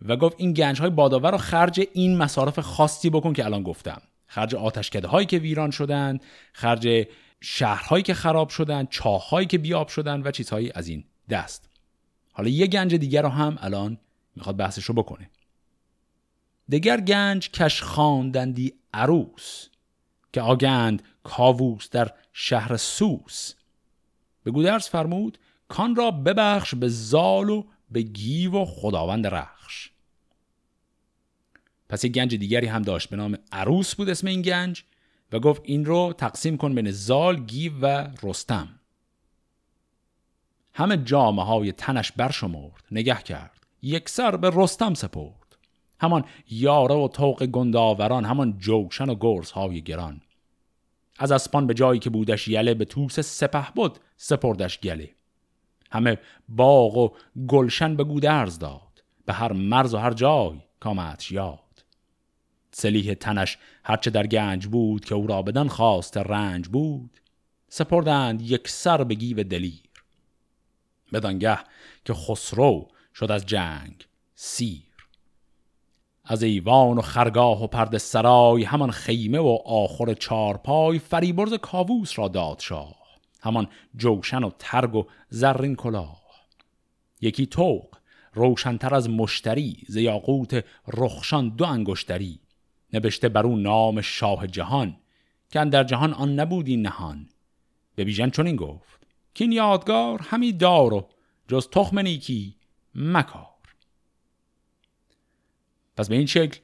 و 0.09 0.17
گفت 0.17 0.37
این 0.39 0.53
گنج 0.53 0.81
های 0.81 0.91
بادآور 0.91 1.31
رو 1.31 1.39
خرج 1.39 1.87
این 1.93 2.17
مصارف 2.17 2.59
خاصی 2.59 3.11
بکن 3.11 3.33
که 3.33 3.45
الان 3.45 3.63
گفتم. 3.63 4.03
خرج 4.27 4.55
آتشکده 4.55 5.09
هایی 5.09 5.27
که 5.27 5.39
ویران 5.39 5.71
شدن 5.71 6.19
خرج 6.53 7.09
شهرهایی 7.41 8.03
که 8.03 8.15
خراب 8.15 8.49
شدن 8.49 8.87
چاههایی 8.91 9.47
که 9.47 9.59
بیاب 9.59 9.89
شدن 9.89 10.23
و 10.23 10.31
چیزهایی 10.31 10.73
از 10.75 10.89
این 10.89 11.05
دست. 11.31 11.71
حالا 12.33 12.49
یه 12.49 12.67
گنج 12.67 12.95
دیگر 12.95 13.23
رو 13.23 13.29
هم 13.29 13.59
الان 13.61 13.99
می‌خواد 14.37 14.57
بحثش 14.57 14.85
رو 14.85 14.95
بکنه. 14.95 15.31
دگر 16.71 17.01
گنج 17.01 17.51
کش 17.51 17.83
خواندندی 17.83 18.73
عروس. 18.95 19.70
که 20.33 20.41
آگند 20.41 21.03
کاووس 21.23 21.91
در 21.91 22.13
شهر 22.33 22.77
سوس. 22.77 23.55
به 24.45 24.51
گودرز 24.51 24.89
فرمود 24.89 25.39
کان 25.69 25.97
را 25.97 26.11
ببخش 26.11 26.75
به 26.75 26.89
زال 26.89 27.51
و 27.51 27.65
به 27.91 28.03
گیو 28.03 28.63
و 28.63 28.65
خداوند 28.65 29.27
رخش. 29.27 29.91
پس 31.89 32.05
یک 32.05 32.13
گنج 32.13 32.35
دیگری 32.35 32.67
هم 32.67 32.83
داشت 32.83 33.09
به 33.09 33.17
نام 33.17 33.39
عروس 33.53 33.95
بود 33.95 34.11
اسم 34.11 34.27
این 34.27 34.43
گنج 34.43 34.85
و 35.33 35.39
گفت 35.39 35.63
این 35.65 35.85
رو 35.85 36.15
تقسیم 36.19 36.57
کن 36.57 36.75
بین 36.75 36.91
زال 36.91 37.45
گیو 37.45 37.73
و 37.81 38.09
رستم. 38.23 38.81
همه 40.75 40.97
جامعه 40.97 41.45
های 41.45 41.73
تنش 41.73 42.13
برشمرد 42.13 42.85
نگه 42.91 43.23
کرد. 43.23 43.67
یک 43.83 44.09
سر 44.09 44.37
به 44.37 44.51
رستم 44.55 44.95
سپرد. 44.95 45.40
همان 46.01 46.25
یاره 46.51 46.95
و 46.95 47.09
طوق 47.09 47.47
گنداوران 47.47 48.25
همان 48.25 48.59
جوشن 48.59 49.11
و 49.11 49.15
گرز 49.21 49.51
های 49.51 49.83
گران. 49.83 50.21
از 51.19 51.33
اسپان 51.33 51.67
به 51.67 51.75
جایی 51.75 52.01
که 52.01 52.11
بودش 52.11 52.49
یله 52.49 52.75
به 52.75 52.85
توس 52.85 53.21
سپه 53.21 53.67
بود 53.75 53.99
سپردش 54.17 54.81
گله. 54.81 55.11
همه 55.91 56.19
باغ 56.49 56.97
و 56.97 57.11
گلشن 57.49 57.97
به 57.97 58.05
گودرز 58.05 58.59
داد 58.59 59.03
به 59.27 59.33
هر 59.33 59.53
مرز 59.53 59.95
و 59.95 59.99
هر 59.99 60.13
جای 60.13 60.61
کامدش 60.81 61.33
یاد. 61.33 61.85
سلیح 62.73 63.15
تنش 63.15 63.59
هرچه 63.85 64.11
در 64.11 64.27
گنج 64.27 64.67
بود 64.67 65.05
که 65.05 65.15
او 65.15 65.27
را 65.27 65.43
بدان 65.43 65.69
خواسته 65.69 66.17
رنج 66.17 66.69
بود 66.69 67.21
سپردند 67.69 68.43
یک 68.43 68.69
سر 68.69 69.05
به 69.05 69.15
گیو 69.15 69.43
دلیر. 69.43 69.91
بدانگه 71.13 71.59
که 72.05 72.15
خسرو 72.15 72.89
شد 73.15 73.31
از 73.31 73.47
جنگ 73.47 74.07
سیر. 74.35 74.90
از 76.31 76.43
ایوان 76.43 76.99
و 76.99 77.01
خرگاه 77.01 77.65
و 77.65 77.67
پرد 77.67 77.99
سرای 77.99 78.65
همان 78.65 78.91
خیمه 78.91 79.39
و 79.39 79.59
آخر 79.65 80.15
چارپای 80.15 80.99
فریبرز 80.99 81.55
کاووس 81.55 82.19
را 82.19 82.29
داد 82.29 82.61
شاه 82.61 82.95
همان 83.41 83.69
جوشن 83.97 84.45
و 84.45 84.51
ترگ 84.59 84.95
و 84.95 85.05
زرین 85.29 85.77
کلاه. 85.77 86.21
یکی 87.21 87.47
توق 87.47 87.97
روشنتر 88.35 88.95
از 88.95 89.11
مشتری 89.11 89.77
ز 89.89 89.97
یاقوت 89.97 90.65
رخشان 90.89 91.49
دو 91.49 91.65
انگشتری. 91.65 92.41
نبشته 92.93 93.29
بر 93.29 93.47
او 93.47 93.57
نام 93.57 94.01
شاه 94.01 94.47
جهان 94.47 94.97
که 95.51 95.65
در 95.65 95.85
جهان 95.85 96.13
آن 96.13 96.41
نبودی 96.41 96.77
نهان. 96.77 97.29
به 97.95 98.05
بیژن 98.05 98.31
چنین 98.31 98.57
گفت 98.57 99.07
که 99.35 99.45
یادگار 99.45 100.21
همی 100.23 100.53
دار 100.53 100.95
و 100.95 101.09
جز 101.49 101.69
تخم 101.69 101.99
نیکی 101.99 102.57
مکار. 102.95 103.50
پس 106.01 106.09
به 106.09 106.17
این 106.17 106.27
شکل 106.27 106.59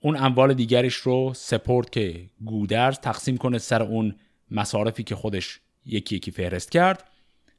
اون 0.00 0.16
اموال 0.16 0.54
دیگرش 0.54 0.94
رو 0.94 1.32
سپورت 1.34 1.92
که 1.92 2.30
گودرز 2.44 2.98
تقسیم 2.98 3.36
کنه 3.36 3.58
سر 3.58 3.82
اون 3.82 4.14
مصارفی 4.50 5.02
که 5.02 5.14
خودش 5.14 5.60
یکی 5.86 6.16
یکی 6.16 6.30
فهرست 6.30 6.70
کرد. 6.70 7.04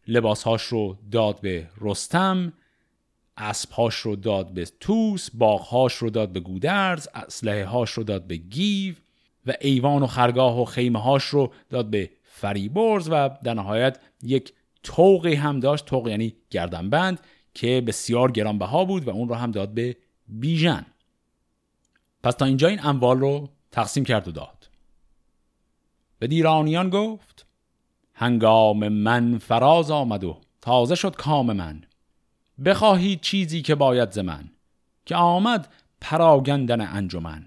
لباسهاش 0.08 0.64
رو 0.64 0.98
داد 1.12 1.42
به 1.42 1.70
رستم 1.82 2.54
اسبهاش 3.38 3.96
رو 3.96 4.16
داد 4.16 4.54
به 4.54 4.68
توس 4.80 5.30
باغهاش 5.34 5.94
رو 5.94 6.10
داد 6.10 6.30
به 6.30 6.40
گودرز 6.40 7.08
اسلحه 7.14 7.66
هاش 7.66 7.92
رو 7.92 8.04
داد 8.04 8.28
به 8.28 8.36
گیو 8.36 8.96
و 9.46 9.54
ایوان 9.62 10.04
و 10.04 10.08
خرگاه 10.08 10.62
و 10.62 10.66
خیمه 10.66 11.00
هاش 11.00 11.24
رو 11.24 11.54
داد 11.70 11.90
به 11.90 12.10
فریبرز 12.24 13.10
و 13.12 13.30
در 13.44 13.54
نهایت 13.54 14.00
یک 14.24 14.54
توقی 14.84 15.34
هم 15.34 15.60
داشت 15.60 15.86
توق 15.86 16.08
یعنی 16.08 16.36
گردنبند 16.50 17.20
که 17.54 17.84
بسیار 17.88 18.32
گرانبها 18.32 18.86
بود 18.86 19.08
و 19.08 19.10
اون 19.10 19.30
رو 19.30 19.36
هم 19.36 19.52
داد 19.52 19.74
به 19.74 19.96
بیژن. 20.28 20.86
پس 22.24 22.34
تا 22.34 22.46
اینجا 22.46 22.68
این 22.68 22.80
اموال 22.84 23.20
رو 23.20 23.50
تقسیم 23.72 24.06
کرد 24.06 24.28
و 24.28 24.32
داد. 24.32 24.70
به 26.20 26.28
دیرانیان 26.28 26.90
گفت 26.90 27.46
هنگام 28.14 28.88
من 28.88 29.38
فراز 29.38 29.92
آمد 29.92 30.24
و 30.24 30.42
تازه 30.62 30.96
شد 30.96 31.16
کام 31.16 31.54
من. 31.54 31.84
بخواهید 32.66 33.22
چیزی 33.22 33.62
که 33.62 33.76
باید 33.76 34.12
ز 34.12 34.20
من 34.20 34.50
که 35.06 35.16
آمد 35.16 35.74
پراگندن 36.02 36.82
انجمن. 36.82 37.46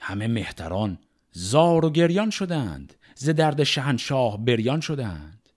همه 0.00 0.28
مهتران 0.28 0.98
زار 1.32 1.84
و 1.84 1.90
گریان 1.90 2.30
شدند 2.30 2.94
ز 3.14 3.28
درد 3.28 3.62
شهنشاه 3.64 4.44
بریان 4.44 4.80
شدند. 4.80 5.48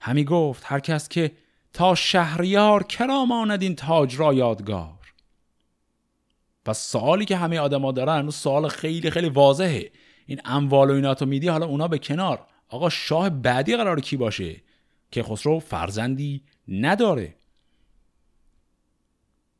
همی 0.00 0.24
گفت 0.24 0.62
هر 0.66 0.80
کس 0.80 1.08
که 1.08 1.32
تا 1.72 1.94
شهریار 1.94 2.82
کرام 2.82 3.32
آند 3.32 3.62
این 3.62 3.76
تاج 3.76 4.16
را 4.16 4.34
یادگار. 4.34 4.97
پس 6.68 6.78
سوالی 6.78 7.24
که 7.24 7.36
همه 7.36 7.58
آدما 7.58 7.92
دارن 7.92 8.20
اون 8.20 8.30
سوال 8.30 8.68
خیلی 8.68 9.10
خیلی 9.10 9.28
واضحه. 9.28 9.90
این 10.26 10.40
اموال 10.44 10.90
و 10.90 10.94
اینا 10.94 11.14
تو 11.14 11.26
میدی 11.26 11.48
حالا 11.48 11.66
اونا 11.66 11.88
به 11.88 11.98
کنار. 11.98 12.46
آقا 12.68 12.88
شاه 12.88 13.30
بعدی 13.30 13.76
قرار 13.76 14.00
کی 14.00 14.16
باشه؟ 14.16 14.56
که 15.10 15.22
خسرو 15.22 15.60
فرزندی 15.60 16.42
نداره. 16.68 17.34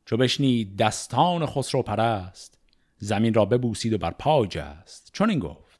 چو 0.05 0.17
بشنید 0.17 0.77
دستان 0.77 1.45
خسرو 1.45 1.81
پرست 1.81 2.57
زمین 2.97 3.33
را 3.33 3.45
ببوسید 3.45 3.93
و 3.93 3.97
بر 3.97 4.11
پای 4.11 4.47
جست. 4.47 5.09
چون 5.13 5.29
این 5.29 5.39
گفت. 5.39 5.79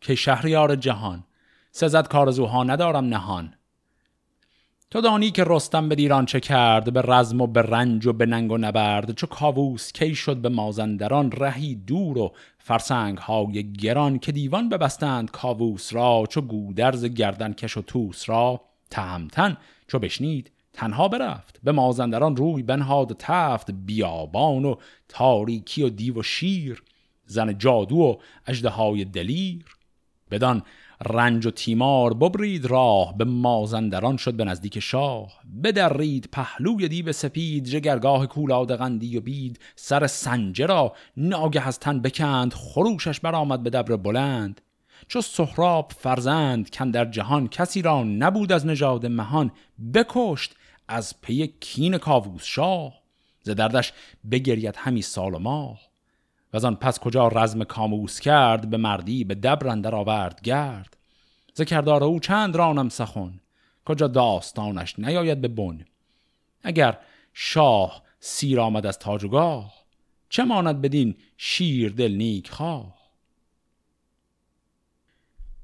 که 0.00 0.14
شهریار 0.14 0.76
جهان 0.76 1.24
سزد 1.70 2.08
کارزوها 2.08 2.64
ندارم 2.64 3.04
نهان. 3.04 3.54
تو 4.90 5.00
دانی 5.00 5.30
که 5.30 5.44
رستم 5.46 5.88
به 5.88 5.94
دیران 5.94 6.26
چه 6.26 6.40
کرد 6.40 6.92
به 6.92 7.02
رزم 7.02 7.40
و 7.40 7.46
به 7.46 7.62
رنج 7.62 8.06
و 8.06 8.12
به 8.12 8.26
ننگ 8.26 8.52
و 8.52 8.58
نبرد 8.58 9.14
چو 9.14 9.26
کاووس 9.26 9.92
کی 9.92 10.14
شد 10.14 10.36
به 10.36 10.48
مازندران 10.48 11.32
رهی 11.32 11.74
دور 11.74 12.18
و 12.18 12.32
فرسنگ 12.58 13.18
های 13.18 13.72
گران 13.72 14.18
که 14.18 14.32
دیوان 14.32 14.68
ببستند 14.68 15.30
کاووس 15.30 15.94
را 15.94 16.24
چو 16.30 16.40
گودرز 16.40 17.04
گردن 17.04 17.52
کش 17.52 17.76
و 17.76 17.82
توس 17.82 18.28
را 18.28 18.60
تهمتن 18.90 19.56
چو 19.88 19.98
بشنید 19.98 20.50
تنها 20.72 21.08
برفت. 21.08 21.60
به 21.62 21.72
مازندران 21.72 22.36
روی 22.36 22.62
بنهاد 22.62 23.16
تفت 23.18 23.70
بیابان 23.70 24.64
و 24.64 24.74
تاریکی 25.08 25.82
و 25.82 25.88
دیو 25.88 26.18
و 26.18 26.22
شیر 26.22 26.82
زن 27.26 27.58
جادو 27.58 27.96
و 27.96 28.16
اجده 28.46 29.04
دلیر. 29.04 29.64
بدان 30.30 30.62
رنج 31.06 31.46
و 31.46 31.50
تیمار 31.50 32.14
ببرید 32.14 32.66
راه 32.66 33.16
به 33.16 33.24
مازندران 33.24 34.16
شد 34.16 34.34
به 34.34 34.44
نزدیک 34.44 34.78
شاه. 34.78 35.32
بدرید 35.64 36.28
پهلوی 36.32 36.88
دیو 36.88 37.12
سپید 37.12 37.64
جگرگاه 37.64 38.26
کولاد 38.26 38.76
قندی 38.76 39.18
و 39.18 39.20
بید. 39.20 39.60
سر 39.76 40.06
سنجه 40.06 40.66
را 40.66 40.92
ناگه 41.16 41.66
از 41.66 41.78
تن 41.78 42.00
بکند 42.00 42.54
خروشش 42.54 43.20
برآمد 43.20 43.62
به 43.62 43.70
دبر 43.70 43.96
بلند. 43.96 44.60
چو 45.08 45.20
سهراب 45.20 45.92
فرزند 45.98 46.70
کن 46.70 46.90
در 46.90 47.04
جهان 47.04 47.48
کسی 47.48 47.82
را 47.82 48.02
نبود 48.02 48.52
از 48.52 48.66
نژاد 48.66 49.06
مهان 49.06 49.50
بکشت 49.94 50.54
از 50.88 51.20
پی 51.20 51.46
کین 51.60 51.98
کاووس 51.98 52.44
شاه. 52.44 52.92
ز 53.42 53.50
دردش 53.50 53.92
بگرید 54.30 54.74
همی 54.76 55.02
سال 55.02 55.34
و 55.34 55.38
ماه. 55.38 55.87
و 56.52 56.66
آن 56.66 56.76
پس 56.76 56.98
کجا 56.98 57.28
رزم 57.28 57.64
کاموس 57.64 58.20
کرد 58.20 58.70
به 58.70 58.76
مردی 58.76 59.24
به 59.24 59.34
دبر 59.34 59.94
آورد 59.94 60.40
گرد. 60.42 60.96
ز 61.54 61.62
کردار 61.62 62.04
او 62.04 62.20
چند 62.20 62.56
رانم 62.56 62.88
سخن 62.88 63.40
کجا 63.84 64.08
داستانش 64.08 64.98
نیاید 64.98 65.40
به 65.40 65.48
بن. 65.48 65.84
اگر 66.62 66.98
شاه 67.32 68.02
سیر 68.20 68.60
آمد 68.60 68.86
از 68.86 68.98
تاجگاه 68.98 69.74
چه 70.28 70.44
ماند 70.44 70.80
بدین 70.80 71.16
شیر 71.36 71.92
دل 71.92 72.12
نیک 72.12 72.50
خواه؟ 72.50 72.98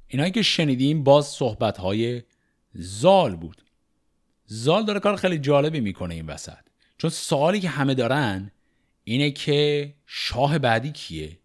اینایی 0.09 0.33
که 0.33 0.43
شنیدیم 0.43 1.05
باز 1.05 1.27
صحبت 1.27 1.79
های 1.79 2.23
زال 2.75 3.37
بود. 3.37 3.63
زال 4.47 4.85
داره 4.85 5.01
کار 5.01 5.17
خیلی 5.17 5.39
جالبی 5.39 5.81
می‌کنه 5.81 6.15
این 6.15 6.27
وسط. 6.27 6.59
چون 6.99 7.11
سوالی 7.11 7.61
که 7.61 7.69
همه 7.69 7.95
دارن 7.95 8.51
اینه 9.05 9.31
که 9.31 9.95
شاه 10.07 10.59
بعدی 10.59 10.93
کیه؟ 10.93 11.39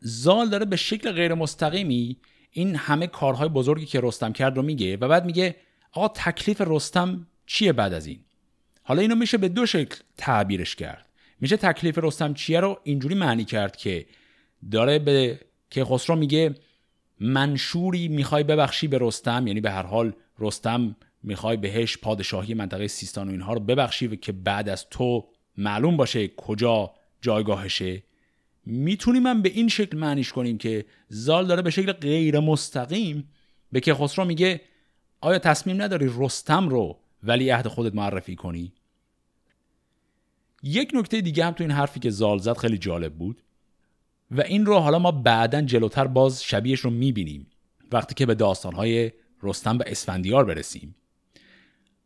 زال 0.00 0.48
داره 0.48 0.64
به 0.64 0.76
شکل 0.76 1.12
غیر 1.12 1.34
مستقیمی 1.34 2.16
این 2.50 2.76
همه 2.76 3.06
کارهای 3.06 3.48
بزرگی 3.48 3.86
که 3.86 4.00
رستم 4.02 4.32
کرد 4.32 4.56
رو 4.56 4.62
میگه 4.62 4.96
و 4.96 5.08
بعد 5.08 5.24
میگه 5.24 5.56
آقا 5.92 6.08
تکلیف 6.08 6.62
رستم 6.66 7.26
چیه 7.46 7.72
بعد 7.72 7.92
از 7.92 8.06
این؟ 8.06 8.20
حالا 8.82 9.00
اینو 9.02 9.14
میشه 9.14 9.38
به 9.38 9.48
دو 9.48 9.66
شکل 9.66 9.96
تعبیرش 10.16 10.76
کرد. 10.76 11.08
میشه 11.40 11.56
تکلیف 11.56 11.98
رستم 11.98 12.34
چیه 12.34 12.60
رو 12.60 12.80
اینجوری 12.84 13.14
معنی 13.14 13.44
کرد 13.44 13.76
که 13.76 14.06
داره 14.70 14.98
به 14.98 15.40
که 15.70 15.84
خسرو 15.84 16.16
میگه 16.16 16.54
منشوری 17.20 18.08
می‌خوای 18.08 18.44
ببخشی 18.44 18.88
به 18.88 18.98
رستم 19.00 19.46
یعنی 19.46 19.60
به 19.60 19.70
هر 19.70 19.82
حال 19.82 20.12
رستم 20.38 20.96
می‌خوای 21.22 21.56
بهش 21.56 21.96
پادشاهی 21.96 22.54
منطقه 22.54 22.88
سیستان 22.88 23.28
و 23.28 23.30
اینها 23.30 23.52
رو 23.52 23.60
ببخشی 23.60 24.06
و 24.06 24.14
که 24.14 24.32
بعد 24.32 24.68
از 24.68 24.88
تو 24.90 25.28
معلوم 25.58 25.96
باشه 25.96 26.28
کجا 26.28 26.90
جایگاهشه. 27.20 28.02
می‌تونیم 28.66 29.22
من 29.22 29.42
به 29.42 29.48
این 29.48 29.68
شکل 29.68 29.98
معنیش 29.98 30.32
کنیم 30.32 30.58
که 30.58 30.84
زال 31.08 31.46
داره 31.46 31.62
به 31.62 31.70
شکل 31.70 31.92
غیر 31.92 32.40
مستقیم 32.40 33.28
به 33.72 33.80
که 33.80 33.94
خسرو 33.94 34.24
میگه 34.24 34.60
آیا 35.20 35.38
تصمیم 35.38 35.82
نداری 35.82 36.10
رستم 36.18 36.68
رو 36.68 36.98
ولی 37.22 37.50
عهد 37.50 37.68
خودت 37.68 37.94
معرفی 37.94 38.36
کنی؟ 38.36 38.72
یک 40.62 40.90
نکته 40.94 41.20
دیگه 41.20 41.44
هم 41.44 41.52
تو 41.52 41.64
این 41.64 41.70
حرفی 41.70 42.00
که 42.00 42.10
زال 42.10 42.38
زد 42.38 42.56
خیلی 42.56 42.78
جالب 42.78 43.14
بود 43.14 43.42
و 44.30 44.40
این 44.40 44.66
رو 44.66 44.78
حالا 44.78 44.98
ما 44.98 45.10
بعدا 45.10 45.62
جلوتر 45.62 46.06
باز 46.06 46.44
شبیهش 46.44 46.80
رو 46.80 46.90
می‌بینیم 46.90 47.46
وقتی 47.92 48.14
که 48.14 48.26
به 48.26 48.34
داستانهای 48.34 49.12
رستم 49.42 49.78
و 49.78 49.82
اسفندیار 49.86 50.44
برسیم. 50.44 50.94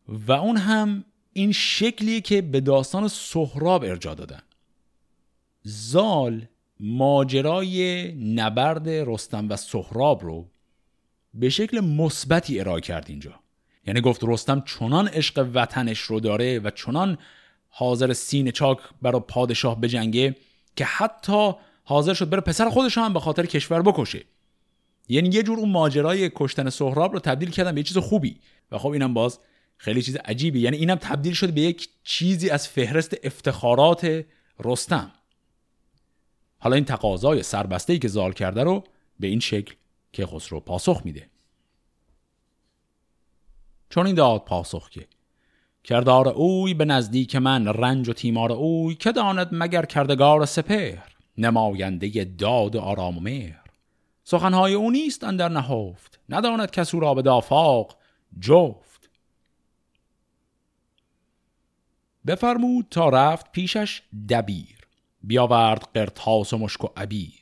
و 0.07 0.31
اون 0.31 0.57
هم 0.57 1.03
این 1.33 1.51
شکلیه 1.51 2.21
که 2.21 2.41
به 2.41 2.61
داستان 2.61 3.07
سهراب 3.07 3.83
ارجا 3.83 4.13
دادن. 4.13 4.41
زال 5.63 6.47
ماجرای 6.79 8.07
نبرد 8.11 8.89
رستم 8.89 9.49
و 9.49 9.55
سهراب 9.55 10.23
رو 10.23 10.49
به 11.33 11.49
شکل 11.49 11.79
مثبتی 11.79 12.59
ارائه 12.59 12.81
کرد 12.81 13.05
اینجا. 13.09 13.33
یعنی 13.87 14.01
گفت 14.01 14.21
رستم 14.23 14.61
چنان 14.61 15.07
عشق 15.07 15.49
وطنش 15.53 15.99
رو 15.99 16.19
داره 16.19 16.59
و 16.59 16.69
چنان 16.69 17.17
حاضر 17.69 18.13
سین 18.13 18.51
چاک 18.51 18.77
برای 19.01 19.21
پادشاه 19.27 19.81
بجنگه 19.81 20.35
که 20.75 20.85
حتی 20.85 21.51
حاضر 21.83 22.13
شد 22.13 22.29
بره 22.29 22.41
پسر 22.41 22.69
خودش 22.69 22.97
هم 22.97 23.13
به 23.13 23.19
خاطر 23.19 23.45
کشور 23.45 23.81
بکشه. 23.81 24.23
یعنی 25.09 25.29
یه 25.29 25.43
جور 25.43 25.59
اون 25.59 25.69
ماجرای 25.69 26.31
کشتن 26.35 26.69
سهراب 26.69 27.13
رو 27.13 27.19
تبدیل 27.19 27.49
کردن 27.49 27.71
به 27.71 27.79
یه 27.79 27.83
چیز 27.83 27.97
خوبی. 27.97 28.37
و 28.71 28.77
خب 28.77 28.89
اینم 28.89 29.13
باز 29.13 29.39
خیلی 29.81 30.01
چیز 30.01 30.15
عجیبی. 30.15 30.59
یعنی 30.59 30.77
اینم 30.77 30.95
تبدیل 30.95 31.33
شد 31.33 31.53
به 31.53 31.61
یک 31.61 31.89
چیزی 32.03 32.49
از 32.49 32.67
فهرست 32.67 33.15
افتخارات 33.23 34.25
رستم. 34.59 35.11
حالا 36.59 36.75
این 36.75 36.85
تقاضای 36.85 37.43
سربسته 37.43 37.93
ای 37.93 37.99
که 37.99 38.07
زال 38.07 38.33
کرده 38.33 38.63
رو 38.63 38.83
به 39.19 39.27
این 39.27 39.39
شکل 39.39 39.73
که 40.13 40.25
خسرو 40.25 40.59
پاسخ 40.59 41.01
میده. 41.05 41.29
چون 43.89 44.05
این 44.05 44.15
داد 44.15 44.45
پاسخ 44.45 44.89
که 44.89 45.07
کردار 45.83 46.27
اوی 46.27 46.73
به 46.73 46.85
نزدیک 46.85 47.35
من 47.35 47.67
رنج 47.67 48.09
و 48.09 48.13
تیمار 48.13 48.51
اوی 48.51 48.95
که 48.95 49.11
داند 49.11 49.49
مگر 49.51 49.85
کردگار 49.85 50.45
سپر 50.45 50.97
نماینده 51.37 52.23
داد 52.23 52.77
آرام 52.77 53.17
و 53.17 53.21
مهر. 53.21 53.63
سخنهای 54.23 54.73
او 54.73 54.91
نیست 54.91 55.23
اندر 55.23 55.49
نهفت 55.49 56.19
نداند 56.29 56.71
کسو 56.71 56.99
را 56.99 57.13
به 57.13 57.21
دافاق 57.21 57.97
جفت. 58.39 58.90
بفرمود 62.27 62.87
تا 62.89 63.09
رفت 63.09 63.51
پیشش 63.51 64.01
دبیر 64.29 64.77
بیاورد 65.23 65.87
قرتاس 65.93 66.53
و 66.53 66.57
مشک 66.57 66.83
و 66.83 66.87
عبیر. 66.97 67.41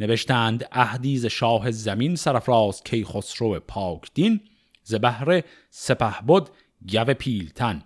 نوشتند 0.00 0.68
اهدیز 0.72 1.26
شاه 1.26 1.70
زمین 1.70 2.16
سرفراز 2.16 2.82
کی 2.82 3.04
خسرو 3.04 3.60
پاک 3.60 4.10
دین 4.14 4.40
ز 4.82 4.94
بهر 4.94 5.42
سپه 5.70 6.20
بود 6.26 6.48
گو 6.92 7.04
پیلتن. 7.04 7.82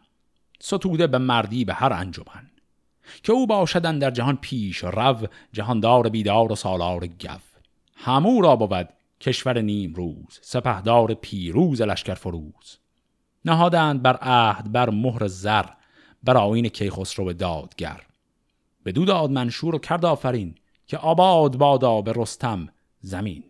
ستوده 0.61 1.07
به 1.07 1.19
مردی 1.19 1.65
به 1.65 1.75
هر 1.75 1.93
انجمن. 1.93 2.51
که 3.23 3.33
او 3.33 3.47
باشدن 3.47 3.99
در 3.99 4.11
جهان 4.11 4.37
پیش 4.37 4.79
رو 4.79 5.27
جهاندار 5.53 6.09
بیدار 6.09 6.53
و 6.53 6.55
سالار 6.55 7.07
گو. 7.07 7.29
همو 7.97 8.41
را 8.41 8.57
بود 8.57 8.89
کشور 9.21 9.61
نیم 9.61 9.95
روز 9.95 10.39
سپهدار 10.43 11.15
پیروز 11.15 11.83
لشکر 11.83 12.15
فروز. 12.15 12.79
نهادند 13.45 14.03
بر 14.03 14.17
عهد 14.17 14.73
بر 14.73 14.91
مهر 14.91 15.27
زر 15.27 15.65
بر 16.23 16.37
آین 16.37 16.69
کیخسرو 16.69 17.33
دادگر. 17.33 18.01
به 18.83 18.93
دود 18.93 19.09
داد 19.09 19.31
منشور 19.31 19.75
و 19.75 19.79
کرد 19.79 20.05
آفرین 20.05 20.55
که 20.87 20.99
آباد 20.99 21.57
بادا 21.57 22.01
به 22.03 22.13
رستم 22.17 22.69
زمین. 23.01 23.45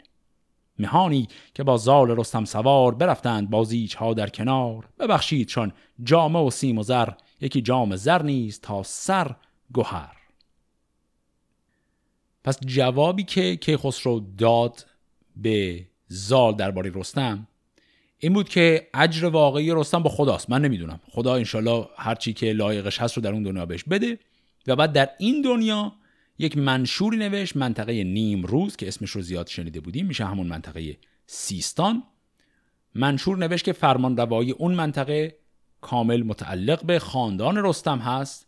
مهانی 0.78 1.28
که 1.54 1.62
با 1.62 1.76
زال 1.76 2.10
رستم 2.10 2.44
سوار 2.44 2.94
برفتند 2.94 3.50
بازیچ 3.50 3.94
ها 3.94 4.14
در 4.14 4.28
کنار. 4.28 4.88
ببخشید 4.98 5.48
چون 5.48 5.72
جامه 6.02 6.38
و 6.38 6.50
سیم 6.50 6.78
و 6.78 6.82
زر 6.82 7.08
یکی 7.40 7.62
جام 7.62 7.96
زر 7.96 8.22
نیست 8.22 8.62
تا 8.62 8.82
سر 8.82 9.36
گوهر 9.72 10.16
پس 12.44 12.60
جوابی 12.66 13.22
که 13.22 13.56
کیخسرو 13.56 14.20
داد 14.38 14.86
به 15.36 15.86
زال 16.08 16.56
درباره 16.56 16.90
رستم 16.94 17.46
این 18.24 18.32
بود 18.32 18.48
که 18.48 18.88
اجر 18.94 19.26
واقعی 19.26 19.70
رستم 19.70 20.02
با 20.02 20.10
خداست. 20.10 20.50
من 20.50 20.62
نمی‌دونم. 20.62 21.00
خدا 21.10 21.34
انشالله 21.34 21.88
هرچی 21.96 22.32
که 22.32 22.52
لایقش 22.52 23.00
هست 23.00 23.16
رو 23.16 23.22
در 23.22 23.32
اون 23.32 23.42
دنیا 23.42 23.66
بهش 23.66 23.84
بده. 23.84 24.18
و 24.66 24.76
بعد 24.76 24.92
در 24.92 25.10
این 25.18 25.42
دنیا 25.42 25.92
یک 26.38 26.58
منشوری 26.58 27.16
نوشت 27.16 27.56
منطقه 27.56 28.04
نیم 28.04 28.42
روز 28.42 28.76
که 28.76 28.88
اسمش 28.88 29.10
رو 29.10 29.22
زیاد 29.22 29.46
شنیده 29.46 29.80
بودیم. 29.80 30.06
میشه 30.06 30.24
همون 30.24 30.46
منطقه 30.46 30.96
سیستان. 31.26 32.02
منشور 32.94 33.38
نوشت 33.38 33.64
که 33.64 33.72
فرمان 33.72 34.16
روایی 34.16 34.50
اون 34.50 34.74
منطقه 34.74 35.36
کامل 35.80 36.22
متعلق 36.22 36.84
به 36.84 36.98
خاندان 36.98 37.56
رستم 37.56 37.98
هست 37.98 38.46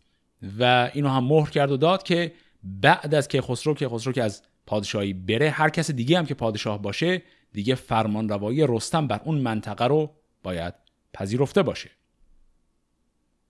و 0.58 0.90
اینو 0.94 1.08
هم 1.08 1.24
مهر 1.24 1.50
کرد 1.50 1.70
و 1.70 1.76
داد 1.76 2.02
که 2.02 2.32
بعد 2.62 3.14
از 3.14 3.28
که 3.28 3.40
خسرو 3.40 3.74
که 3.74 3.88
خسرو 3.88 4.12
که 4.12 4.22
از 4.22 4.42
پادشاهی 4.66 5.12
بره 5.12 5.50
هر 5.50 5.68
کس 5.68 5.90
دیگه 5.90 6.18
هم 6.18 6.26
که 6.26 6.34
پادشاه 6.34 6.82
باشه 6.82 7.22
دیگه 7.54 7.74
فرمان 7.74 8.28
روایی 8.28 8.66
رستم 8.68 9.06
بر 9.06 9.20
اون 9.24 9.38
منطقه 9.38 9.84
رو 9.84 10.14
باید 10.42 10.74
پذیرفته 11.12 11.62
باشه. 11.62 11.90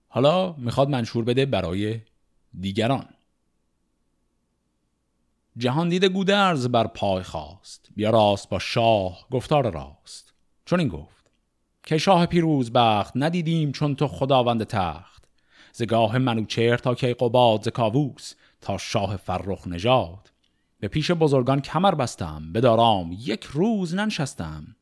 حالا 0.09 0.53
می‌خواد 0.53 0.89
منشور 0.89 1.25
بده 1.25 1.47
برای 1.47 2.01
دیگران. 2.61 3.09
جهان 5.57 5.89
دیده 5.89 6.09
گودرز 6.09 6.69
بر 6.69 6.87
پای 6.87 7.23
خواست. 7.23 7.89
بیا 7.97 8.11
راست 8.11 8.49
با 8.49 8.59
شاه 8.59 9.27
گفتار 9.31 9.71
راست. 9.71 10.35
چون 10.65 10.81
این 10.81 10.89
گفت. 10.89 11.31
که 11.83 11.99
شاه 11.99 12.27
پیروز 12.27 12.73
بخت 12.73 13.13
ندیدیم 13.17 13.73
چون 13.73 13.95
تو 13.95 14.09
خداوند 14.09 14.65
تخت. 14.65 15.25
زگاه 15.73 16.19
منوچهر 16.19 16.77
تا 16.77 16.95
که 16.95 17.15
قباد 17.15 17.63
ز 17.63 17.69
کاووس 17.69 18.35
تا 18.61 18.79
شاه 18.79 19.17
فرخ 19.17 19.67
نژاد. 19.67 20.31
به 20.85 20.89
پیش 20.89 21.11
بزرگان 21.11 21.61
کمر 21.61 21.95
بستم 21.95 22.53
بدارام 22.53 23.17
یک 23.19 23.45
روز 23.45 23.95
ننشستم. 23.95 24.77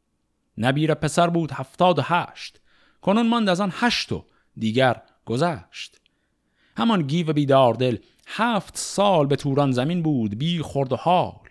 نبیر 0.58 0.94
پسر 0.94 1.30
بود 1.30 1.52
هفتاد 1.52 1.98
و 1.98 2.02
هشت 2.04 2.60
کنون 3.02 3.28
ماند 3.28 3.48
از 3.48 3.60
آن 3.60 3.72
هشت 3.74 4.12
و 4.12 4.24
دیگر 4.56 5.02
گذشت. 5.24 6.00
همان 6.76 7.02
گیو 7.02 7.32
بیدار 7.32 7.74
دل 7.74 7.96
هفت 8.26 8.76
سال 8.76 9.26
به 9.26 9.36
توران 9.36 9.72
زمین 9.72 10.02
بود 10.02 10.38
بی 10.38 10.62
خورد 10.62 10.92
و 10.92 10.96
حال. 10.96 11.48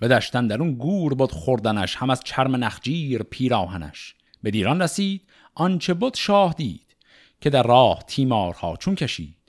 به 0.00 0.08
دشتن 0.08 0.46
در 0.46 0.60
اون 0.60 0.74
گور 0.74 1.14
بود 1.14 1.32
خوردنش 1.32 1.96
هم 1.96 2.10
از 2.10 2.20
چرم 2.24 2.64
نخجیر 2.64 3.22
پیراهنش. 3.22 4.14
به 4.42 4.50
دیران 4.50 4.82
رسید 4.82 5.22
آنچه 5.54 5.94
بود 5.94 6.14
شاه 6.14 6.52
دید 6.52 6.96
که 7.40 7.50
در 7.50 7.62
راه 7.62 8.02
تیمارها 8.06 8.76
چون 8.76 8.94
کشید. 8.94 9.39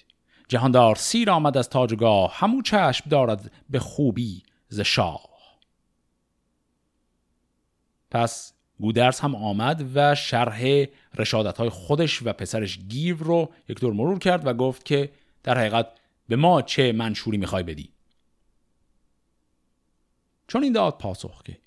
جهاندار 0.52 0.96
سیر 0.96 1.32
آمد 1.32 1.58
از 1.58 1.70
تاجگاه 1.70 2.32
همو 2.36 2.62
چشم 2.62 3.10
دارد 3.10 3.52
به 3.70 3.80
خوبی 3.80 4.44
ز 4.68 4.80
شاه. 4.80 5.30
پس 8.12 8.54
گودرز 8.80 9.20
هم 9.20 9.36
آمد 9.36 9.92
و 9.96 10.16
شرح 10.16 10.86
رشادت 11.18 11.58
های 11.58 11.70
خودش 11.70 12.22
و 12.22 12.34
پسرش 12.34 12.80
گیو 12.80 13.18
رو 13.18 13.50
یک 13.70 13.80
دور 13.80 13.94
مرور 13.94 14.20
کرد 14.20 14.48
و 14.48 14.54
گفت 14.54 14.86
که 14.86 15.12
در 15.44 15.58
حقیقت 15.58 15.88
به 16.28 16.36
ما 16.36 16.62
چه 16.62 16.92
منشوری 16.92 17.38
می‌خوای 17.38 17.64
بدی. 17.64 17.90
چون 20.48 20.64
این 20.64 20.74
داد 20.74 20.98
پاسخ 20.98 21.44
که 21.44 21.58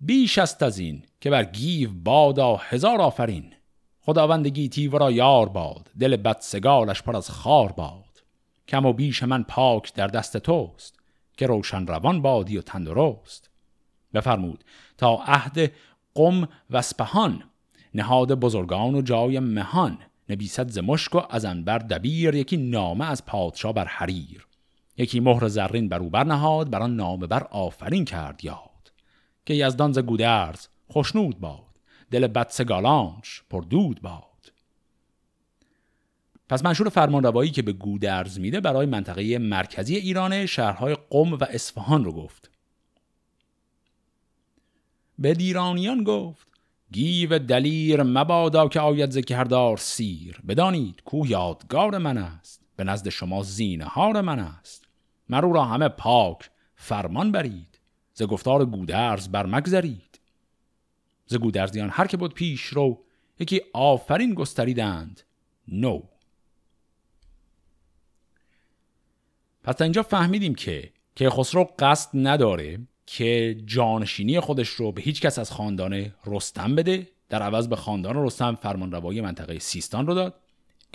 بیش 0.00 0.38
است 0.38 0.62
از 0.62 0.78
این 0.78 1.02
که 1.20 1.30
بر 1.30 1.44
گیو 1.44 1.90
بادا 2.04 2.56
هزار 2.56 3.00
آفرین. 3.00 3.54
خداوند 4.00 4.46
گیتی 4.46 4.88
ورا 4.88 5.10
یار 5.10 5.48
باد 5.48 5.90
دل 6.00 6.16
بدسگالش 6.16 7.02
پر 7.02 7.16
از 7.16 7.30
خار 7.30 7.72
باد. 7.72 8.03
کم 8.68 8.86
و 8.86 8.92
بیش 8.92 9.22
من 9.22 9.42
پاک 9.42 9.94
در 9.94 10.06
دست 10.06 10.36
توست 10.36 11.00
که 11.36 11.46
روشن 11.46 11.86
روان 11.86 12.22
بادی 12.22 12.58
و 12.58 12.62
تندرست. 12.62 13.50
بفرمود 14.14 14.64
تا 14.98 15.14
عهد 15.14 15.72
قم 16.14 16.48
و 16.70 16.82
سپهان 16.82 17.44
نهاد 17.94 18.32
بزرگان 18.32 18.94
و 18.94 19.02
جای 19.02 19.38
مهان 19.38 19.98
نبیسد 20.28 20.68
ز 20.68 20.78
مشک 20.78 21.14
و 21.14 21.20
از 21.30 21.44
انبر 21.44 21.78
دبیر 21.78 22.34
یکی 22.34 22.56
نامه 22.56 23.10
از 23.10 23.26
پادشاه 23.26 23.72
بر 23.72 23.84
حریر. 23.84 24.46
یکی 24.96 25.20
مهر 25.20 25.48
زرین 25.48 25.88
بر 25.88 25.98
او 25.98 26.10
برنهاد 26.10 26.70
بر 26.70 26.82
آن 26.82 26.96
نامه 26.96 27.26
بر 27.26 27.42
آفرین 27.42 28.04
کرد 28.04 28.44
یاد. 28.44 28.92
که 29.46 29.54
یزدان 29.54 29.92
ز 29.92 29.98
گودرز 29.98 30.66
خوشنود 30.88 31.40
باد 31.40 31.80
دل 32.10 32.26
بدسگالانش 32.26 33.42
پر 33.50 33.62
دود 33.62 34.02
باد. 34.02 34.33
پس 36.48 36.64
منشور 36.64 36.88
فرمانروایی 36.88 37.50
که 37.50 37.62
به 37.62 37.72
گودرز 37.72 38.40
میده 38.40 38.60
برای 38.60 38.86
منطقه 38.86 39.38
مرکزی 39.38 39.96
ایران 39.96 40.46
شهرهای 40.46 40.96
قم 41.10 41.34
و 41.34 41.44
اصفهان 41.50 42.04
رو 42.04 42.12
گفت. 42.12 42.50
به 45.18 45.34
دیرانیان 45.34 46.04
گفت 46.04 46.48
گیو 46.92 47.38
دلیر 47.38 48.02
مبادا 48.02 48.68
که 48.68 48.80
آید 48.80 49.10
ز 49.10 49.18
کردار 49.18 49.76
سیر. 49.76 50.40
بدانید 50.48 51.02
کو 51.04 51.26
یادگار 51.26 51.98
من 51.98 52.18
است 52.18 52.60
به 52.76 52.84
نزد 52.84 53.08
شما 53.08 53.42
زینهار 53.42 54.20
من 54.20 54.38
است. 54.38 54.84
مرو 55.28 55.52
را 55.52 55.64
همه 55.64 55.88
پاک 55.88 56.50
فرمان 56.74 57.32
برید 57.32 57.80
ز 58.14 58.22
گفتار 58.22 58.64
گودرز 58.64 59.28
بر 59.28 59.46
مگذرید 59.46 60.20
ز 61.26 61.34
گودرزیان 61.34 61.90
هر 61.92 62.06
که 62.06 62.16
بود 62.16 62.34
پیش 62.34 62.62
رو 62.62 63.04
یکی 63.38 63.60
آفرین 63.72 64.34
گستریدند 64.34 65.20
نو. 65.68 66.02
پس 69.64 69.74
تا 69.74 69.84
اینجا 69.84 70.02
فهمیدیم 70.02 70.54
که 70.54 70.90
که 71.14 71.30
خسرو 71.30 71.70
قصد 71.78 72.10
نداره 72.14 72.78
که 73.06 73.56
جانشینی 73.66 74.40
خودش 74.40 74.68
رو 74.68 74.92
به 74.92 75.02
هیچ 75.02 75.20
کس 75.20 75.38
از 75.38 75.50
خاندان 75.50 76.12
رستم 76.26 76.74
بده. 76.74 77.08
در 77.28 77.42
عوض 77.42 77.68
به 77.68 77.76
خاندان 77.76 78.24
رستم 78.24 78.54
فرمانروایی 78.54 79.20
منطقه 79.20 79.58
سیستان 79.58 80.06
رو 80.06 80.14
داد. 80.14 80.34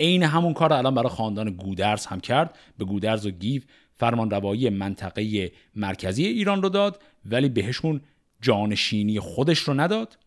عین 0.00 0.22
همون 0.22 0.54
کار 0.54 0.72
الان 0.72 0.94
برای 0.94 1.08
خاندان 1.08 1.50
گودرز 1.50 2.06
هم 2.06 2.20
کرد. 2.20 2.58
به 2.78 2.84
گودرز 2.84 3.26
و 3.26 3.30
گیو 3.30 3.62
فرمانروایی 3.94 4.70
منطقه 4.70 5.52
مرکزی 5.74 6.26
ایران 6.26 6.62
رو 6.62 6.68
داد 6.68 7.02
ولی 7.24 7.48
بهشون 7.48 8.00
جانشینی 8.40 9.20
خودش 9.20 9.58
رو 9.58 9.74
نداد. 9.74 10.18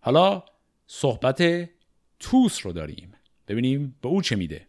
حالا 0.00 0.42
صحبت 0.86 1.68
توس 2.20 2.66
رو 2.66 2.72
داریم. 2.72 3.12
ببینیم 3.48 3.96
به 4.02 4.08
او 4.08 4.22
چه 4.22 4.36
میده. 4.36 4.67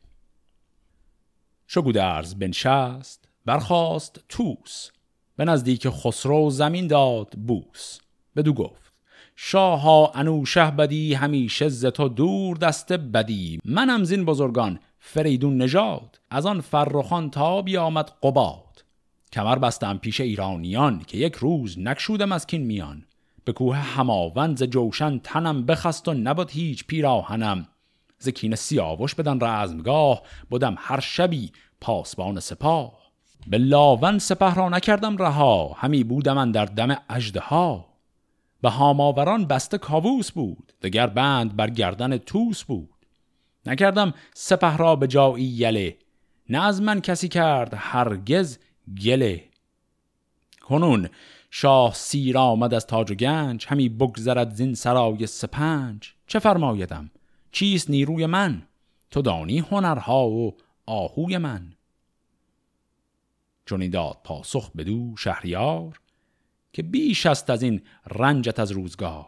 شو 1.71 1.81
گودرز 1.81 2.35
بنشست 2.35 3.29
برخواست 3.45 4.23
توس 4.29 4.89
به 5.35 5.45
نزدیک 5.45 5.89
خسرو 5.89 6.49
زمین 6.49 6.87
داد 6.87 7.33
بوس. 7.47 7.99
بدو 8.35 8.53
گفت 8.53 8.93
شاها 9.35 10.11
انوشه 10.15 10.71
بدی 10.71 11.13
همیشه 11.13 11.69
ز 11.69 11.85
تو 11.85 12.09
دور 12.09 12.57
دست 12.57 12.93
بدی. 12.93 13.59
منم 13.65 14.03
زین 14.03 14.25
بزرگان 14.25 14.79
فریدون 14.99 15.57
نژاد 15.57 16.19
از 16.29 16.45
آن 16.45 16.61
فرخان 16.61 17.29
تا 17.29 17.61
بیامد 17.61 18.11
قباد. 18.23 18.83
کمر 19.33 19.59
بستم 19.59 19.97
پیش 19.97 20.21
ایرانیان 20.21 20.99
که 21.07 21.17
یک 21.17 21.35
روز 21.35 21.79
نکشودم 21.79 22.31
از 22.31 22.47
کین 22.47 22.63
میان. 22.63 23.05
به 23.45 23.53
کوه 23.53 23.77
هماوند 23.77 24.57
ز 24.57 24.63
جوشن 24.63 25.19
تنم 25.19 25.65
بخست 25.65 26.07
و 26.07 26.13
نبود 26.13 26.51
هیچ 26.51 26.85
پیراهنم. 26.87 27.67
ز 28.19 28.29
کین 28.29 28.55
سیاوش 28.55 29.15
بدن 29.15 29.39
رزمگاه 29.41 30.21
بودم 30.49 30.75
هر 30.77 30.99
شبی 30.99 31.51
پاسبان 31.81 32.39
سپاه. 32.39 32.99
به 33.47 33.57
لاون 33.57 34.19
سپه 34.19 34.53
را 34.53 34.69
نکردم 34.69 35.17
رها 35.17 35.73
همی 35.77 36.03
بودم 36.03 36.33
من 36.33 36.51
در 36.51 36.65
دم 36.65 36.97
ها 37.41 37.85
به 38.61 38.69
هاماوران 38.69 39.45
بسته 39.45 39.77
کاووس 39.77 40.31
بود 40.31 40.73
دگر 40.81 41.07
بند 41.07 41.55
بر 41.55 41.69
گردن 41.69 42.17
توس 42.17 42.63
بود. 42.63 42.89
نکردم 43.65 44.13
سپه 44.33 44.77
را 44.77 44.95
به 44.95 45.07
جایی 45.07 45.45
یله 45.45 45.97
نه 46.49 46.63
از 46.63 46.81
من 46.81 47.01
کسی 47.01 47.27
کرد 47.27 47.73
هرگز 47.77 48.57
گله. 49.03 49.43
کنون 50.61 51.09
شاه 51.51 51.93
سیر 51.93 52.37
آمد 52.37 52.73
از 52.73 52.87
تاج 52.87 53.11
و 53.11 53.15
گنج 53.15 53.65
همی 53.69 53.89
بگذرد 53.89 54.53
زین 54.53 54.73
سرای 54.73 55.27
سپنج. 55.27 56.13
چه 56.27 56.39
فرمایدم؟ 56.39 57.11
چیست 57.51 57.89
نیروی 57.89 58.25
من؟ 58.25 58.67
تو 59.11 59.21
دانی 59.21 59.59
هنرها 59.59 60.27
و 60.27 60.57
آهوی 60.85 61.37
من. 61.37 61.73
چون 63.65 63.89
داد 63.89 64.17
پاسخ 64.23 64.71
بدو 64.71 65.17
شهریار 65.17 65.99
که 66.73 66.83
بیش 66.83 67.25
است 67.25 67.49
از 67.49 67.63
این 67.63 67.81
رنجت 68.07 68.59
از 68.59 68.71
روزگار. 68.71 69.27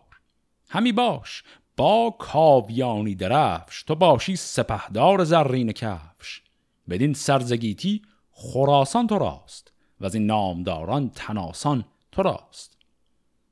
همی 0.69 0.91
باش 0.91 1.43
با 1.78 2.15
کاویانی 2.19 3.15
درفش 3.15 3.84
تو 3.84 3.95
باشی 3.95 4.36
سپهدار 4.36 5.24
زرین 5.24 5.72
کفش. 5.72 6.41
بدین 6.89 7.13
سرزگیتی 7.13 8.01
خراسان 8.32 9.07
تو 9.07 9.17
راست 9.17 9.74
و 10.01 10.05
از 10.05 10.15
این 10.15 10.26
نامداران 10.26 11.09
تناسان 11.09 11.86
تو 12.11 12.24
راست. 12.24 12.78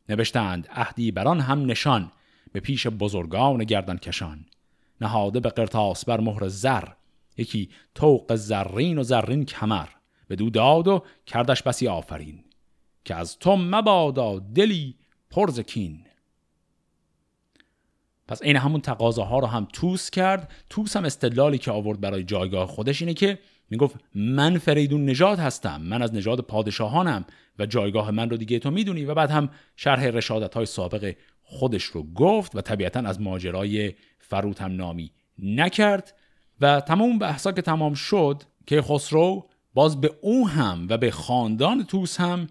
نوشتند 0.09 0.67
اهدی 0.72 1.11
بران 1.11 1.39
هم 1.39 1.65
نشان 1.65 2.11
به 2.51 2.59
پیش 2.59 2.88
بزرگان 2.88 3.63
گردن 3.63 3.97
کشان 3.97 4.45
نهاده 5.02 5.39
به 5.39 5.50
قرتاس 5.50 6.06
بر 6.06 6.20
مهر 6.20 6.47
زر. 6.47 6.84
یکی 7.38 7.70
توق 7.95 8.36
زرین 8.36 8.97
و 8.97 9.04
زرین 9.04 9.45
کمر. 9.45 9.88
به 10.28 10.36
دو 10.36 10.50
داد 10.50 10.88
و 10.88 11.04
کردش 11.26 11.64
بسی 11.64 11.88
آفرین. 11.88 12.43
که 13.06 13.16
از 13.16 13.39
تو 13.39 13.56
مبادا 13.56 14.39
دلی 14.39 14.95
پرزکین 15.30 16.06
پس 18.28 18.41
این 18.41 18.56
همون 18.56 18.82
تقاضاها 18.82 19.39
رو 19.39 19.47
هم 19.47 19.68
توس 19.74 20.10
کرد. 20.10 20.52
توس 20.70 20.97
هم 20.97 21.06
استدلالی 21.06 21.58
که 21.58 21.72
آورد 21.72 22.02
برای 22.02 22.24
جایگاه 22.24 22.68
خودش 22.68 23.02
اینه 23.02 23.14
که 23.14 23.39
می‌گفت 23.70 23.95
من 24.16 24.58
فریدون 24.58 25.06
نژاد 25.06 25.39
هستم. 25.39 25.82
من 25.82 26.02
از 26.02 26.14
نژاد 26.14 26.39
پادشاهانم 26.39 27.26
و 27.60 27.66
جایگاه 27.66 28.12
من 28.12 28.30
رو 28.30 28.38
دیگه 28.38 28.60
تو 28.60 28.72
می‌دونی. 28.72 29.06
و 29.06 29.14
بعد 29.14 29.32
هم 29.32 29.50
شرح 29.76 30.06
رشادت 30.06 30.54
های 30.54 30.66
سابق 30.66 31.16
خودش 31.43 31.84
رو 31.84 32.04
گفت 32.04 32.56
و 32.56 32.62
طبیعتا 32.62 33.00
از 33.00 33.22
ماجرای 33.22 33.93
فروت 34.30 34.62
هم 34.62 34.76
نامی 34.76 35.12
نکرد 35.40 36.16
و 36.62 36.82
تمام 36.82 37.20
بحثا 37.20 37.52
که 37.52 37.62
تمام 37.62 37.94
شد 37.94 38.44
که 38.68 38.82
خسرو 38.82 39.50
باز 39.74 40.02
به 40.02 40.12
او 40.22 40.48
هم 40.48 40.88
و 40.90 40.98
به 40.98 41.12
خاندان 41.12 41.84
توس 41.84 42.20
هم 42.20 42.48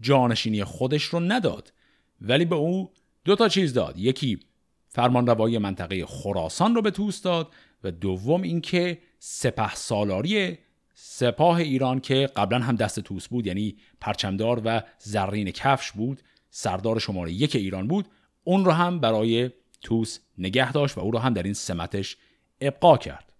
جانشینی 0.00 0.64
خودش 0.64 1.02
رو 1.02 1.20
نداد 1.20 1.72
ولی 2.20 2.44
به 2.44 2.54
او 2.54 2.90
دو 3.24 3.36
تا 3.36 3.48
چیز 3.48 3.74
داد. 3.74 3.98
یکی 3.98 4.40
فرمان 4.88 5.26
روایی 5.26 5.58
منطقه 5.58 6.06
خراسان 6.06 6.74
رو 6.74 6.82
به 6.82 6.90
توس 6.90 7.22
داد 7.22 7.52
و 7.84 7.90
دوم 7.90 8.42
اینکه 8.42 8.98
سپه 9.18 9.74
سالاری 9.74 10.58
سپاه 10.94 11.56
ایران 11.56 12.00
که 12.00 12.28
قبلا 12.36 12.58
هم 12.58 12.76
دست 12.76 13.00
توس 13.00 13.28
بود 13.28 13.46
یعنی 13.46 13.76
پرچمدار 14.00 14.62
و 14.64 14.82
زرین 14.98 15.50
کفش 15.50 15.92
بود 15.92 16.22
سردار 16.50 16.98
شماره 16.98 17.32
یک 17.32 17.56
ایران 17.56 17.88
بود 17.88 18.08
اون 18.44 18.64
رو 18.64 18.72
هم 18.72 19.00
برای 19.00 19.50
توس 19.82 20.18
نگه 20.38 20.72
داشت 20.72 20.98
و 20.98 21.00
او 21.00 21.10
رو 21.10 21.18
هم 21.18 21.34
در 21.34 21.42
این 21.42 21.54
سمتش 21.54 22.16
ابقا 22.60 22.96
کرد. 22.96 23.32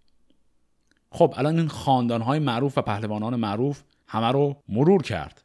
خب 1.11 1.35
الان 1.37 1.59
این 1.59 1.69
خاندانهای 1.69 2.39
معروف 2.39 2.79
و 2.79 2.83
پهلوانان 2.83 3.37
معروف 3.37 3.83
همه 4.07 4.33
رو 4.33 4.57
مرور 4.69 5.03
کرد. 5.03 5.45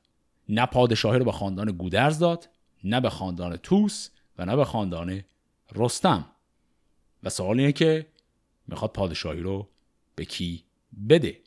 نه 0.49 0.65
پادشاهی 0.65 1.19
رو 1.19 1.25
به 1.25 1.31
خاندان 1.31 1.71
گودرز 1.71 2.19
داد 2.19 2.49
نه 2.83 3.01
به 3.01 3.09
خاندان 3.09 3.57
توس 3.57 4.09
و 4.37 4.45
نه 4.45 4.55
به 4.55 4.65
خاندان 4.65 5.23
رستم. 5.75 6.25
و 7.23 7.29
سوال 7.29 7.59
اینه 7.59 7.71
که 7.71 8.05
می‌خواد 8.67 8.91
پادشاهی 8.91 9.39
رو 9.39 9.67
به 10.15 10.25
کی 10.25 10.63
بده؟ 11.09 11.39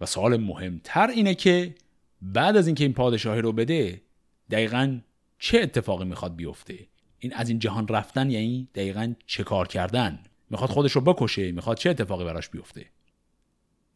و 0.00 0.06
سوال 0.06 0.36
مهمتر 0.36 1.06
اینه 1.06 1.34
که 1.34 1.74
بعد 2.22 2.56
از 2.56 2.66
اینکه 2.66 2.84
این 2.84 2.92
پادشاهی 2.92 3.40
رو 3.40 3.52
بده 3.52 4.02
دقیقا 4.50 5.00
چه 5.38 5.60
اتفاقی 5.60 6.04
می‌خواد 6.04 6.36
بیفته؟ 6.36 6.86
این 7.24 7.34
از 7.34 7.48
این 7.48 7.58
جهان 7.58 7.88
رفتن 7.88 8.30
یعنی 8.30 8.68
دقیقا 8.74 9.14
چه 9.26 9.44
کار 9.44 9.68
کردن؟ 9.68 10.18
می‌خواد 10.50 10.70
خودش 10.70 10.92
رو 10.92 11.00
بکشه 11.00 11.52
می‌خواد 11.52 11.76
چه 11.76 11.90
اتفاقی 11.90 12.24
براش 12.24 12.48
بیفته؟ 12.48 12.86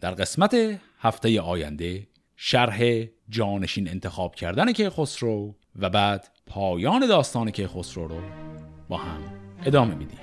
در 0.01 0.11
قسمت 0.11 0.81
هفته 1.01 1.41
آینده 1.41 2.07
شرح 2.37 3.05
جانشین 3.29 3.89
انتخاب 3.89 4.35
کردن 4.35 4.73
که 4.73 4.91
خسرو 4.91 5.55
و 5.77 5.91
بعد 5.91 6.29
پایان 6.47 7.07
داستان 7.07 7.51
که 7.51 7.69
خسرو 7.69 8.09
رو 8.09 8.21
با 8.89 8.97
هم 8.97 9.21
ادامه 9.65 9.95
میدیم. 9.95 10.19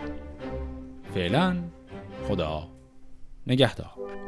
فعلا 1.13 1.63
خدا 2.27 2.69
نگهدار. 3.47 4.24